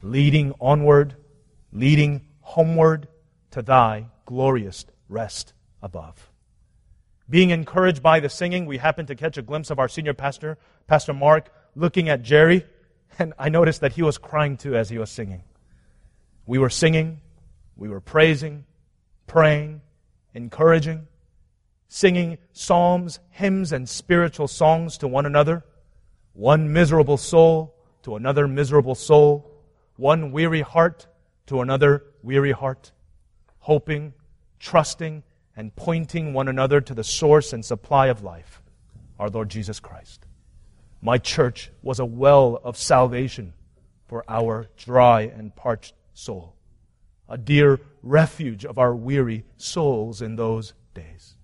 [0.00, 1.16] leading onward,
[1.70, 3.08] leading homeward
[3.50, 6.30] to thy glorious rest above.
[7.28, 10.56] Being encouraged by the singing, we happened to catch a glimpse of our senior pastor,
[10.86, 12.66] Pastor Mark, looking at Jerry,
[13.18, 15.44] and I noticed that he was crying too as he was singing.
[16.44, 17.20] We were singing,
[17.76, 18.64] we were praising,
[19.26, 19.80] praying,
[20.34, 21.06] encouraging,
[21.88, 25.64] singing psalms, hymns, and spiritual songs to one another,
[26.32, 29.50] one miserable soul to another miserable soul,
[29.96, 31.06] one weary heart
[31.46, 32.92] to another weary heart,
[33.60, 34.14] hoping,
[34.58, 35.22] trusting,
[35.56, 38.62] and pointing one another to the source and supply of life,
[39.18, 40.27] our Lord Jesus Christ.
[41.00, 43.54] My church was a well of salvation
[44.06, 46.56] for our dry and parched soul
[47.28, 51.34] a dear refuge of our weary souls in those days.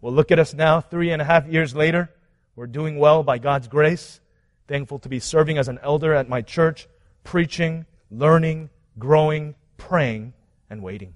[0.00, 2.10] Well, look at us now, three and a half years later.
[2.56, 4.20] We're doing well by God's grace.
[4.66, 6.88] Thankful to be serving as an elder at my church,
[7.22, 10.32] preaching, learning, growing, praying,
[10.68, 11.14] and waiting.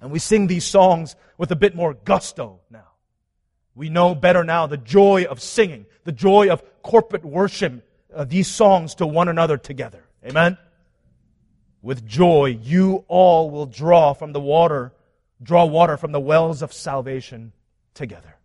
[0.00, 2.85] And we sing these songs with a bit more gusto now.
[3.76, 8.48] We know better now the joy of singing, the joy of corporate worship, uh, these
[8.48, 10.02] songs to one another together.
[10.24, 10.58] Amen?
[11.86, 14.92] with joy, you all will draw from the water,
[15.40, 17.52] draw water from the wells of salvation
[17.94, 18.38] together.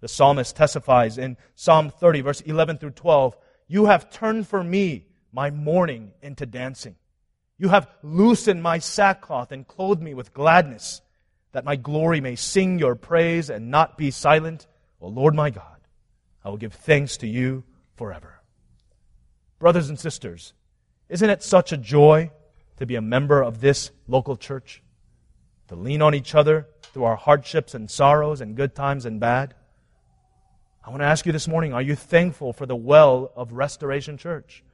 [0.00, 3.36] The psalmist testifies in Psalm 30, verse 11 through 12
[3.68, 6.96] You have turned for me my mourning into dancing.
[7.58, 11.02] You have loosened my sackcloth and clothed me with gladness,
[11.52, 14.66] that my glory may sing your praise and not be silent.
[15.00, 15.80] O Lord my God,
[16.44, 17.64] I will give thanks to you
[17.96, 18.40] forever.
[19.58, 20.54] Brothers and sisters,
[21.08, 22.30] isn't it such a joy
[22.82, 24.82] to be a member of this local church,
[25.68, 29.54] to lean on each other through our hardships and sorrows and good times and bad.
[30.84, 34.18] I want to ask you this morning are you thankful for the well of Restoration
[34.18, 34.64] Church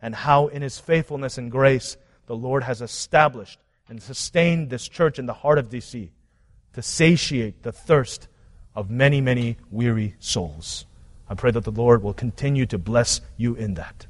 [0.00, 1.96] and how, in His faithfulness and grace,
[2.26, 6.10] the Lord has established and sustained this church in the heart of DC
[6.78, 8.28] to satiate the thirst
[8.72, 10.86] of many, many weary souls?
[11.28, 14.06] I pray that the Lord will continue to bless you in that.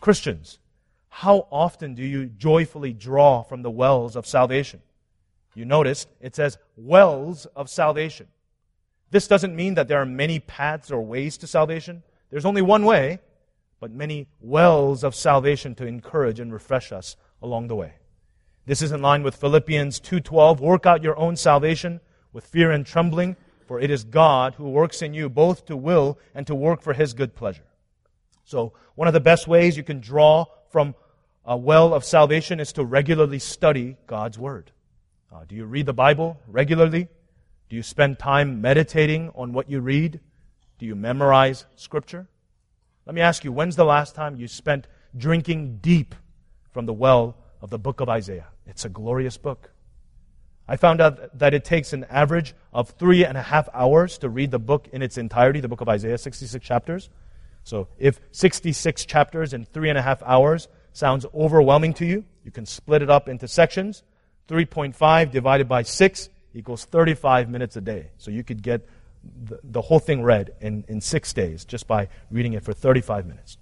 [0.00, 0.58] Christians,
[1.10, 4.82] how often do you joyfully draw from the wells of salvation?
[5.54, 8.26] You notice it says wells of salvation.
[9.12, 12.02] This doesn't mean that there are many paths or ways to salvation.
[12.30, 13.20] There's only one way,
[13.78, 17.92] but many wells of salvation to encourage and refresh us along the way.
[18.70, 22.00] This is in line with Philippians 2:12, work out your own salvation
[22.32, 23.34] with fear and trembling,
[23.66, 26.92] for it is God who works in you both to will and to work for
[26.92, 27.64] his good pleasure.
[28.44, 30.94] So, one of the best ways you can draw from
[31.44, 34.70] a well of salvation is to regularly study God's Word.
[35.32, 37.08] Uh, do you read the Bible regularly?
[37.70, 40.20] Do you spend time meditating on what you read?
[40.78, 42.28] Do you memorize Scripture?
[43.04, 46.14] Let me ask you, when's the last time you spent drinking deep
[46.70, 48.48] from the well of the book of Isaiah?
[48.66, 49.70] It's a glorious book.
[50.68, 54.28] I found out that it takes an average of three and a half hours to
[54.28, 57.10] read the book in its entirety, the book of Isaiah, 66 chapters.
[57.64, 62.50] So if 66 chapters in three and a half hours sounds overwhelming to you, you
[62.50, 64.02] can split it up into sections.
[64.48, 68.10] 3.5 divided by 6 equals 35 minutes a day.
[68.18, 68.88] So you could get
[69.44, 73.26] the, the whole thing read in, in six days just by reading it for 35
[73.26, 73.58] minutes.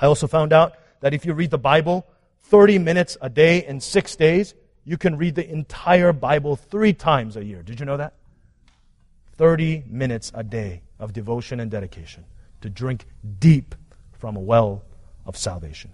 [0.00, 2.06] I also found out that if you read the Bible
[2.48, 7.36] 30 minutes a day in six days, you can read the entire Bible three times
[7.36, 7.60] a year.
[7.60, 8.14] Did you know that?
[9.32, 12.24] 30 minutes a day of devotion and dedication
[12.60, 13.04] to drink
[13.40, 13.74] deep
[14.12, 14.82] from a well
[15.26, 15.90] of salvation.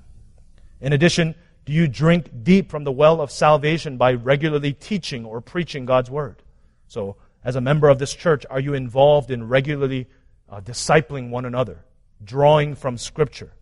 [0.82, 1.34] In addition,
[1.64, 6.10] do you drink deep from the well of salvation by regularly teaching or preaching God's
[6.10, 6.42] word?
[6.86, 10.06] So, as a member of this church, are you involved in regularly
[10.50, 11.78] uh, discipling one another,
[12.22, 13.52] drawing from Scripture?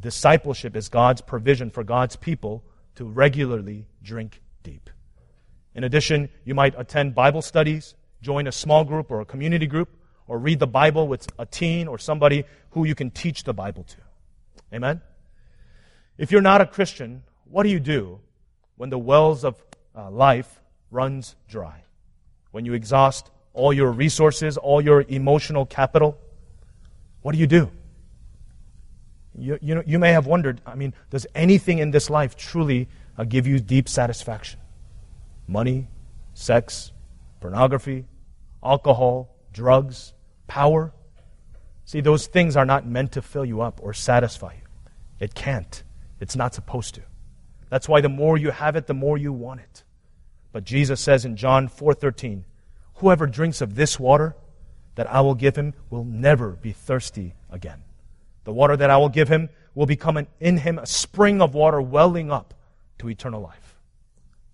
[0.00, 2.62] Discipleship is God's provision for God's people
[2.94, 4.90] to regularly drink deep.
[5.74, 9.88] In addition, you might attend Bible studies, join a small group or a community group,
[10.26, 13.84] or read the Bible with a teen or somebody who you can teach the Bible
[13.84, 13.96] to.
[14.74, 15.00] Amen?
[16.18, 18.20] If you're not a Christian, what do you do
[18.76, 19.62] when the wells of
[19.96, 21.82] uh, life runs dry?
[22.50, 26.18] When you exhaust all your resources, all your emotional capital,
[27.22, 27.70] what do you do?
[29.38, 32.88] You, you, know, you may have wondered, I mean, does anything in this life truly
[33.16, 34.60] uh, give you deep satisfaction?
[35.46, 35.88] Money,
[36.34, 36.92] sex,
[37.40, 38.06] pornography,
[38.62, 40.12] alcohol, drugs,
[40.46, 40.92] power?
[41.84, 44.66] See, those things are not meant to fill you up or satisfy you.
[45.20, 45.82] It can't.
[46.20, 47.02] It's not supposed to.
[47.70, 49.84] That's why the more you have it, the more you want it.
[50.52, 52.44] But Jesus says in John 4:13,
[52.94, 54.34] "Whoever drinks of this water
[54.98, 57.84] that I will give him will never be thirsty again.
[58.48, 61.52] The water that I will give him will become an, in him a spring of
[61.52, 62.54] water welling up
[62.96, 63.76] to eternal life."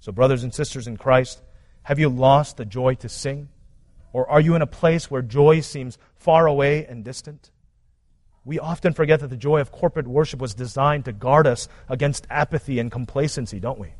[0.01, 1.41] So brothers and sisters in Christ,
[1.85, 3.51] have you lost the joy to sing?
[4.13, 7.53] Or are you in a place where joy seems far away and distant?
[8.45, 12.27] We often forget that the joy of corporate worship was designed to guard us against
[12.29, 13.93] apathy and complacency, don't we?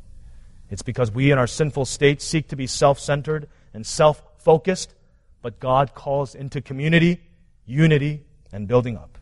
[0.69, 4.93] It's because we in our sinful state seek to be self centered and self focused,
[5.41, 7.21] but God calls into community,
[7.65, 9.19] unity, and building up.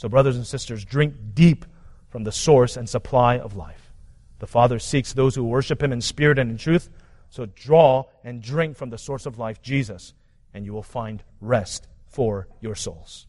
[0.00, 1.66] So, brothers and sisters, drink deep
[2.08, 3.92] from the source and supply of life.
[4.38, 6.88] The Father seeks those who worship Him in spirit and in truth.
[7.28, 10.14] So, draw and drink from the source of life, Jesus,
[10.54, 13.26] and you will find rest for your souls.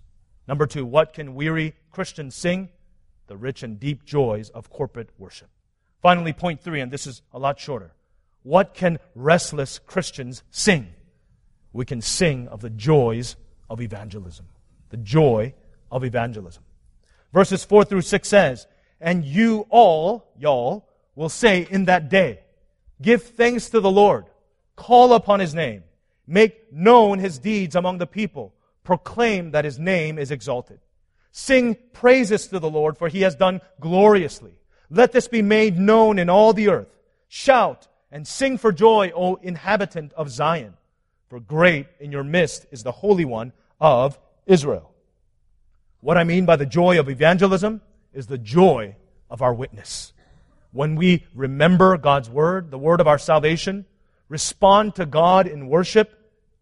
[0.48, 2.70] Number two, what can weary Christians sing?
[3.28, 5.50] The rich and deep joys of corporate worship.
[6.02, 7.92] Finally, point three, and this is a lot shorter.
[8.44, 10.88] What can restless Christians sing?
[11.74, 13.36] We can sing of the joys
[13.70, 14.46] of evangelism.
[14.88, 15.54] The joy
[15.92, 16.64] of evangelism.
[17.34, 18.68] Verses 4 through 6 says,
[19.00, 22.40] And you all, y'all, will say in that day,
[23.02, 24.26] Give thanks to the Lord,
[24.76, 25.84] call upon his name,
[26.28, 30.80] make known his deeds among the people proclaim that his name is exalted.
[31.32, 34.54] Sing praises to the Lord, for he has done gloriously.
[34.90, 36.90] Let this be made known in all the earth.
[37.30, 40.74] Shout and sing for joy, O inhabitant of Zion,
[41.30, 44.91] for great in your midst is the Holy One of Israel.
[46.02, 47.82] What I mean by the joy of evangelism
[48.12, 48.96] is the joy
[49.30, 50.14] of our witness.
[50.72, 53.86] When we remember God's word, the word of our salvation,
[54.28, 56.12] respond to God in worship,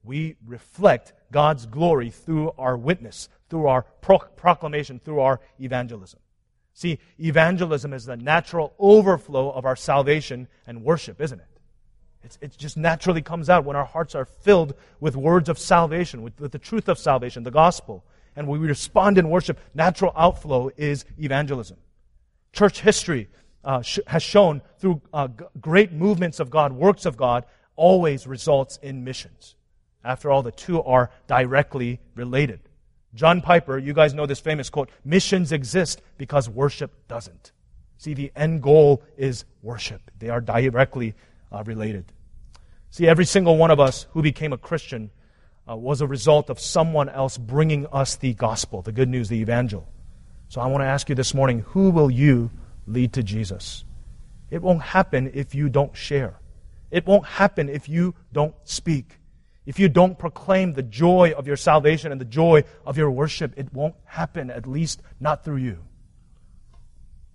[0.03, 6.19] we reflect God's glory through our witness, through our pro- proclamation, through our evangelism.
[6.73, 11.45] See, evangelism is the natural overflow of our salvation and worship, isn't it?
[12.23, 16.23] It's, it just naturally comes out when our hearts are filled with words of salvation,
[16.23, 18.03] with, with the truth of salvation, the gospel.
[18.39, 21.75] And we respond in worship, natural outflow is evangelism.
[22.53, 23.27] Church history
[23.65, 27.43] uh, sh- has shown through uh, g- great movements of God, works of God,
[27.75, 29.55] always results in missions.
[30.05, 32.61] After all, the two are directly related.
[33.13, 37.51] John Piper, you guys know this famous quote missions exist because worship doesn't.
[37.97, 41.13] See, the end goal is worship, they are directly
[41.51, 42.13] uh, related.
[42.89, 45.11] See, every single one of us who became a Christian
[45.69, 49.39] uh, was a result of someone else bringing us the gospel, the good news, the
[49.39, 49.87] evangel.
[50.47, 52.49] So I want to ask you this morning who will you
[52.87, 53.83] lead to Jesus?
[54.49, 56.39] It won't happen if you don't share.
[56.89, 59.19] It won't happen if you don't speak.
[59.65, 63.53] If you don't proclaim the joy of your salvation and the joy of your worship,
[63.55, 65.83] it won't happen, at least not through you.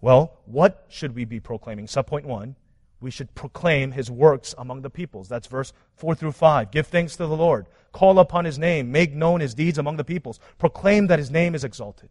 [0.01, 1.87] Well, what should we be proclaiming?
[1.87, 2.57] Subpoint one,
[3.05, 5.29] we should proclaim his works among the peoples.
[5.29, 6.71] That's verse 4 through 5.
[6.71, 7.67] Give thanks to the Lord.
[7.93, 8.91] Call upon his name.
[8.91, 10.41] Make known his deeds among the peoples.
[10.59, 12.09] Proclaim that his name is exalted.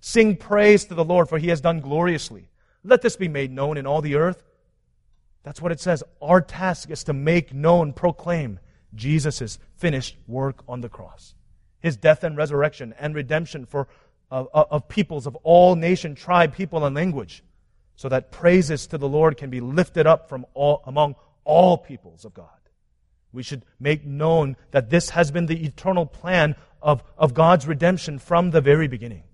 [0.00, 2.48] Sing praise to the Lord, for he has done gloriously.
[2.84, 4.44] Let this be made known in all the earth.
[5.42, 6.04] That's what it says.
[6.22, 8.60] Our task is to make known, proclaim
[8.94, 11.34] Jesus' finished work on the cross.
[11.80, 13.88] His death and resurrection and redemption for,
[14.30, 17.42] uh, of peoples of all nation, tribe, people, and language,
[17.96, 22.24] so that praises to the Lord can be lifted up from all, among all peoples
[22.24, 22.48] of God.
[23.32, 28.18] We should make known that this has been the eternal plan of, of God's redemption
[28.18, 29.24] from the very beginning.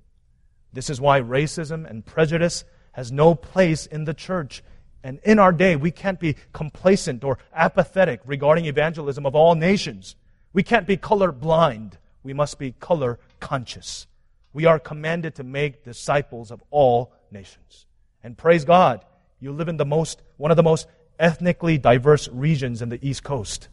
[0.73, 4.63] This is why racism and prejudice has no place in the church
[5.05, 10.17] and in our day, we can't be complacent or apathetic regarding evangelism of all nations.
[10.53, 11.99] We can't be color blind.
[12.23, 14.07] We must be color conscious.
[14.53, 17.87] We are commanded to make disciples of all nations.
[18.23, 19.05] And praise God,
[19.41, 20.87] you live in the most, one of the most
[21.19, 23.69] ethnically diverse regions in the East Coast.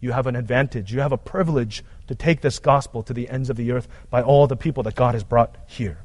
[0.00, 0.92] You have an advantage.
[0.92, 4.22] You have a privilege to take this gospel to the ends of the earth by
[4.22, 5.98] all the people that God has brought here.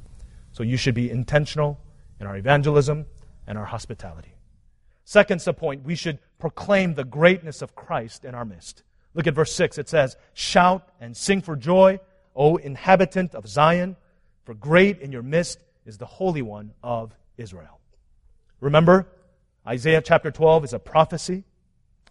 [0.52, 1.80] So you should be intentional
[2.20, 3.08] in our evangelism
[3.48, 4.36] and our hospitality.
[5.04, 8.84] Second point, we should proclaim the greatness of Christ in our midst.
[9.14, 9.78] Look at verse 6.
[9.78, 12.00] It says, Shout and sing for joy,
[12.36, 13.96] O inhabitant of Zion,
[14.44, 17.77] for great in your midst is the Holy One of Israel.
[18.60, 19.08] Remember,
[19.66, 21.44] Isaiah chapter 12 is a prophecy,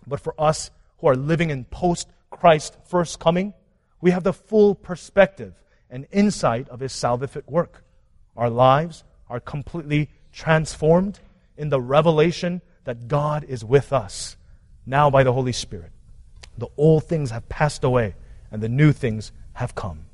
[0.06, 3.54] but for us who are living in post Christ first coming,
[4.00, 5.54] we have the full perspective
[5.90, 7.84] and insight of his salvific work.
[8.36, 11.20] Our lives are completely transformed
[11.56, 14.36] in the revelation that God is with us
[14.84, 15.90] now by the Holy Spirit.
[16.58, 18.14] The old things have passed away
[18.50, 20.06] and the new things have come.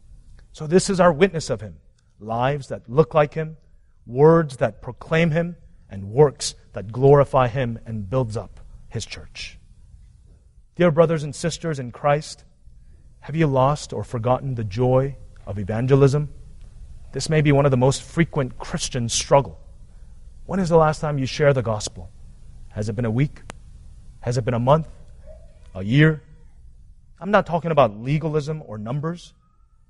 [0.53, 1.77] So, this is our witness of Him
[2.21, 3.57] lives that look like Him,
[4.07, 5.57] words that proclaim Him,
[5.93, 9.59] and works that glorify Him and builds up His church.
[10.75, 12.45] Dear brothers and sisters in Christ,
[13.21, 15.17] have you lost or forgotten the joy
[15.47, 16.31] of evangelism?
[17.13, 19.61] This may be one of the most frequent Christian struggle.
[20.47, 22.11] When is the last time you shared the gospel?
[22.71, 23.43] Has it been a week?
[24.21, 24.89] Has it been a month?
[25.75, 26.23] A year?
[27.21, 29.35] I'm not talking about legalism or numbers,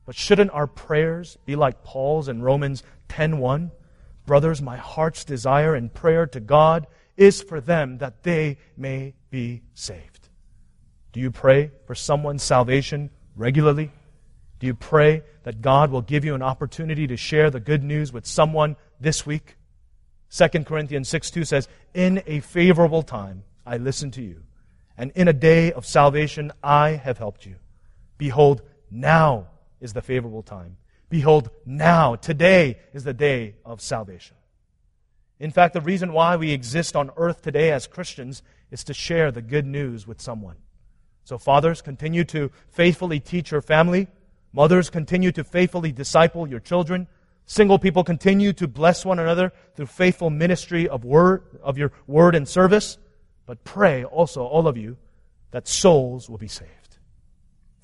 [0.05, 3.71] but shouldn't our prayers be like Paul's in Romans 10:1?
[4.27, 9.63] Brothers, my heart's desire and prayer to God is for them that they may be
[9.75, 10.29] saved.
[11.13, 13.91] Do you pray for someone's salvation regularly?
[14.61, 18.13] Do you pray that God will give you an opportunity to share the good news
[18.13, 19.57] with someone this week?
[20.31, 24.43] 2 Corinthians 6 2 says, In a favorable time I listened to you,
[24.97, 27.57] and in a day of salvation I have helped you.
[28.17, 29.49] Behold, now
[29.81, 30.77] is the favorable time.
[31.13, 34.35] Behold, now, today is the day of salvation.
[35.39, 39.31] In fact, the reason why we exist on earth today as Christians is to share
[39.31, 40.57] the good news with someone.
[41.25, 44.09] So, fathers, continue to faithfully teach your family.
[44.55, 47.07] Mothers, continue to faithfully disciple your children.
[47.45, 52.35] Single people continue to bless one another through faithful ministry of word, of your word
[52.35, 52.97] and service.
[53.45, 54.97] But pray also, all of you,
[55.51, 56.97] that souls will be saved.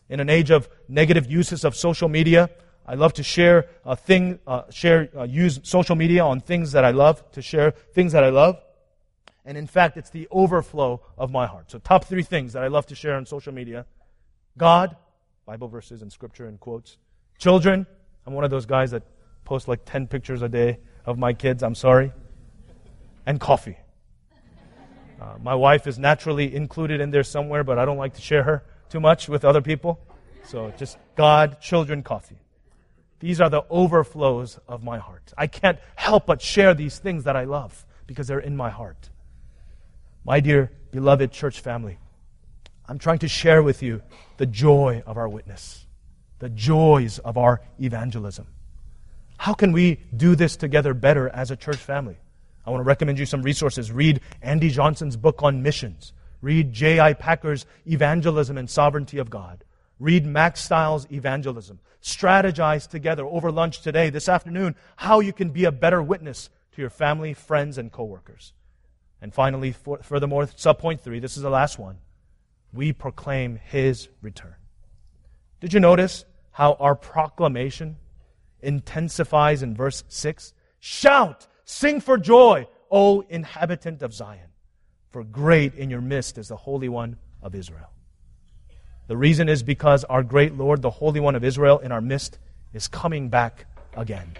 [0.08, 2.48] In an age of negative uses of social media,
[2.89, 6.86] I love to share a thing, uh, share, uh, use social media on things that
[6.86, 8.59] I love, to share things that I love.
[9.45, 11.70] And in fact, it's the overflow of my heart.
[11.70, 13.84] So top three things that I love to share on social media.
[14.57, 14.97] God,
[15.45, 16.97] Bible verses and scripture and quotes.
[17.36, 17.86] Children,
[18.26, 19.03] I'm one of those guys that
[19.45, 21.62] post like 10 pictures a day of my kids.
[21.62, 22.11] I'm sorry.
[23.26, 23.76] And coffee.
[25.20, 28.45] Uh, my wife is naturally included in there somewhere, but I don't like to share
[28.45, 30.01] her too much with other people.
[30.45, 32.39] So just God, children, coffee.
[33.20, 35.32] These are the overflows of my heart.
[35.36, 39.10] I can't help but share these things that I love because they're in my heart.
[40.24, 41.98] My dear beloved church family,
[42.86, 44.02] I'm trying to share with you
[44.36, 45.86] the joy of our witness,
[46.38, 48.46] the joys of our evangelism.
[49.36, 52.16] How can we do this together better as a church family?
[52.66, 53.90] I want to recommend you some resources.
[53.90, 56.12] Read Andy Johnson's book on missions.
[56.40, 57.14] Read J.I.
[57.14, 59.64] Packer's Evangelism and Sovereignty of God.
[59.98, 61.80] Read Mack Stiles' Evangelism.
[62.03, 66.80] Strategize together over lunch today, this afternoon, how you can be a better witness to
[66.80, 68.53] your family, friends, and coworkers.
[69.20, 71.99] And finally, for, furthermore, subpoint three, this is the last one.
[72.72, 74.55] We proclaim his return.
[75.61, 77.96] Did you notice how our proclamation
[78.61, 80.53] intensifies in verse 6.
[80.80, 84.51] Shout, sing for joy, O inhabitant of Zion,
[85.11, 87.90] for great in your midst is the Holy One of Israel.
[89.09, 92.38] The reason is because our great Lord, the Holy One of Israel, in our midst,
[92.74, 93.64] is coming back
[93.96, 94.36] again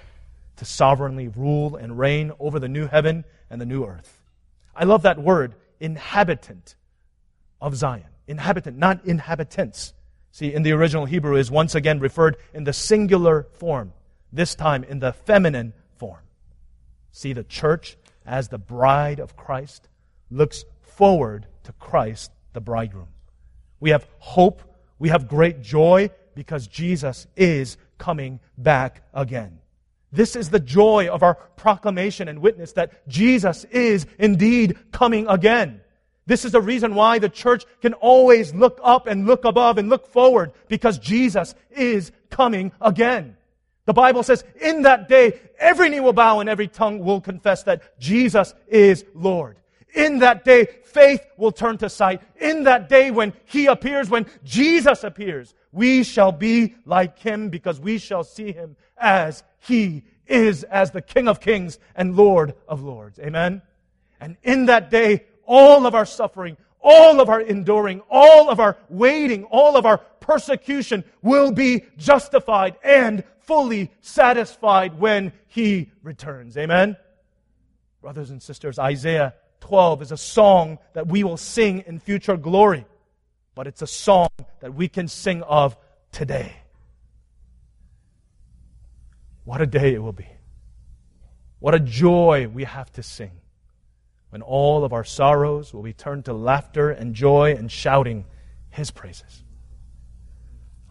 [0.57, 4.23] to sovereignly rule and reign over the new heaven and the new earth.
[4.77, 6.77] I love that word, inhabitant
[7.61, 8.05] of Zion.
[8.27, 9.95] Inhabitant, not inhabitants.
[10.33, 13.95] See, in the original Hebrew is once again referred in the singular form
[14.33, 16.21] this time in the feminine form.
[17.11, 17.97] See, the church,
[18.27, 19.89] as the bride of Christ,
[20.31, 23.09] looks forward to Christ, the bridegroom.
[23.81, 24.62] We have hope,
[24.99, 29.59] we have great joy because Jesus is coming back again.
[30.11, 35.81] This is the joy of our proclamation and witness that Jesus is indeed coming again.
[36.26, 39.89] This is the reason why the church can always look up and look above and
[39.89, 43.37] look forward because Jesus is coming again.
[43.87, 47.62] The Bible says, in that day, every knee will bow and every tongue will confess
[47.62, 49.59] that Jesus is Lord.
[49.99, 52.23] In that day, faith will turn to sight.
[52.41, 57.79] In that day, when He appears, when Jesus appears, We shall be like him because
[57.79, 62.83] we shall see him as he is, as the King of kings and Lord of
[62.83, 63.19] lords.
[63.19, 63.63] Amen?
[64.21, 68.77] And in that day, all of our suffering, all of our enduring, all of our
[68.89, 76.57] waiting, all of our persecution will be justified and fully satisfied when he returns.
[76.57, 76.97] Amen?
[78.01, 82.87] Brothers and sisters, Isaiah 12 is a song that we will sing in future glory,
[83.55, 84.29] but it's a song
[84.61, 85.77] that we can sing of
[86.13, 86.57] today.
[89.45, 90.29] What a day it will be.
[91.59, 93.33] What a joy we have to sing
[94.31, 98.27] when all of our sorrows will be turned to laughter and joy and shouting
[98.71, 99.43] his praises.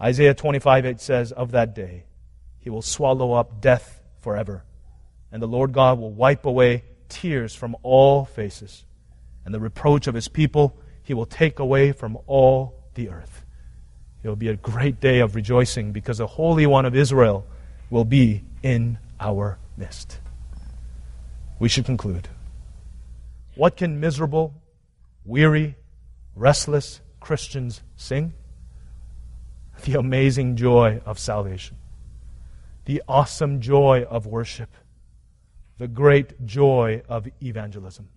[0.02, 2.06] Isaiah 25 8 says, Of that day,
[2.60, 4.64] he will swallow up death forever,
[5.32, 8.86] and the Lord God will wipe away tears from all faces,
[9.46, 13.46] and the reproach of his people he will take away from all the earth.
[14.24, 17.46] It will be a great day of rejoicing because the Holy One of Israel
[17.90, 20.20] will be in our midst.
[21.60, 22.28] We should conclude.
[23.56, 24.54] What can miserable,
[25.24, 25.78] weary,
[26.36, 28.34] restless Christians sing?
[29.84, 31.78] The amazing joy of salvation,
[32.86, 34.70] the awesome joy of worship
[35.78, 38.08] the great joy of evangelism.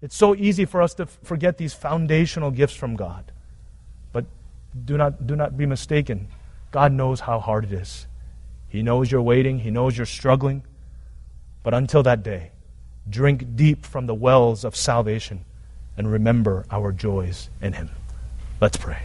[0.00, 3.32] It's so easy for us to forget these foundational gifts from God.
[4.12, 4.26] But
[4.84, 6.28] do not, do not be mistaken.
[6.70, 8.06] God knows how hard it is.
[8.68, 10.62] He knows you're waiting, He knows you're struggling.
[11.62, 12.50] But until that day,
[13.08, 15.44] drink deep from the wells of salvation
[15.96, 17.90] and remember our joys in Him.
[18.60, 19.02] Let's pray.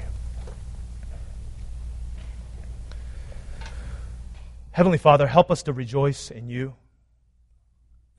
[4.71, 6.73] Heavenly Father, help us to rejoice in you.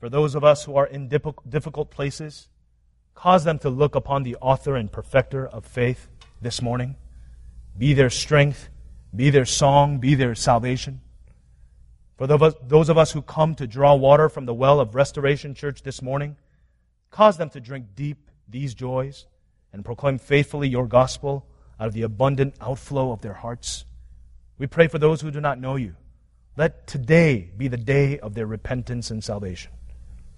[0.01, 2.49] For those of us who are in difficult places,
[3.13, 6.07] cause them to look upon the author and perfecter of faith
[6.41, 6.95] this morning.
[7.77, 8.69] Be their strength,
[9.15, 11.01] be their song, be their salvation.
[12.17, 15.83] For those of us who come to draw water from the well of Restoration Church
[15.83, 16.35] this morning,
[17.11, 19.27] cause them to drink deep these joys
[19.71, 21.45] and proclaim faithfully your gospel
[21.79, 23.85] out of the abundant outflow of their hearts.
[24.57, 25.95] We pray for those who do not know you.
[26.57, 29.71] Let today be the day of their repentance and salvation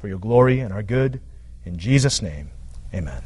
[0.04, 1.22] for your glory and our good.
[1.64, 2.50] In Jesus' name,
[2.94, 3.24] amen.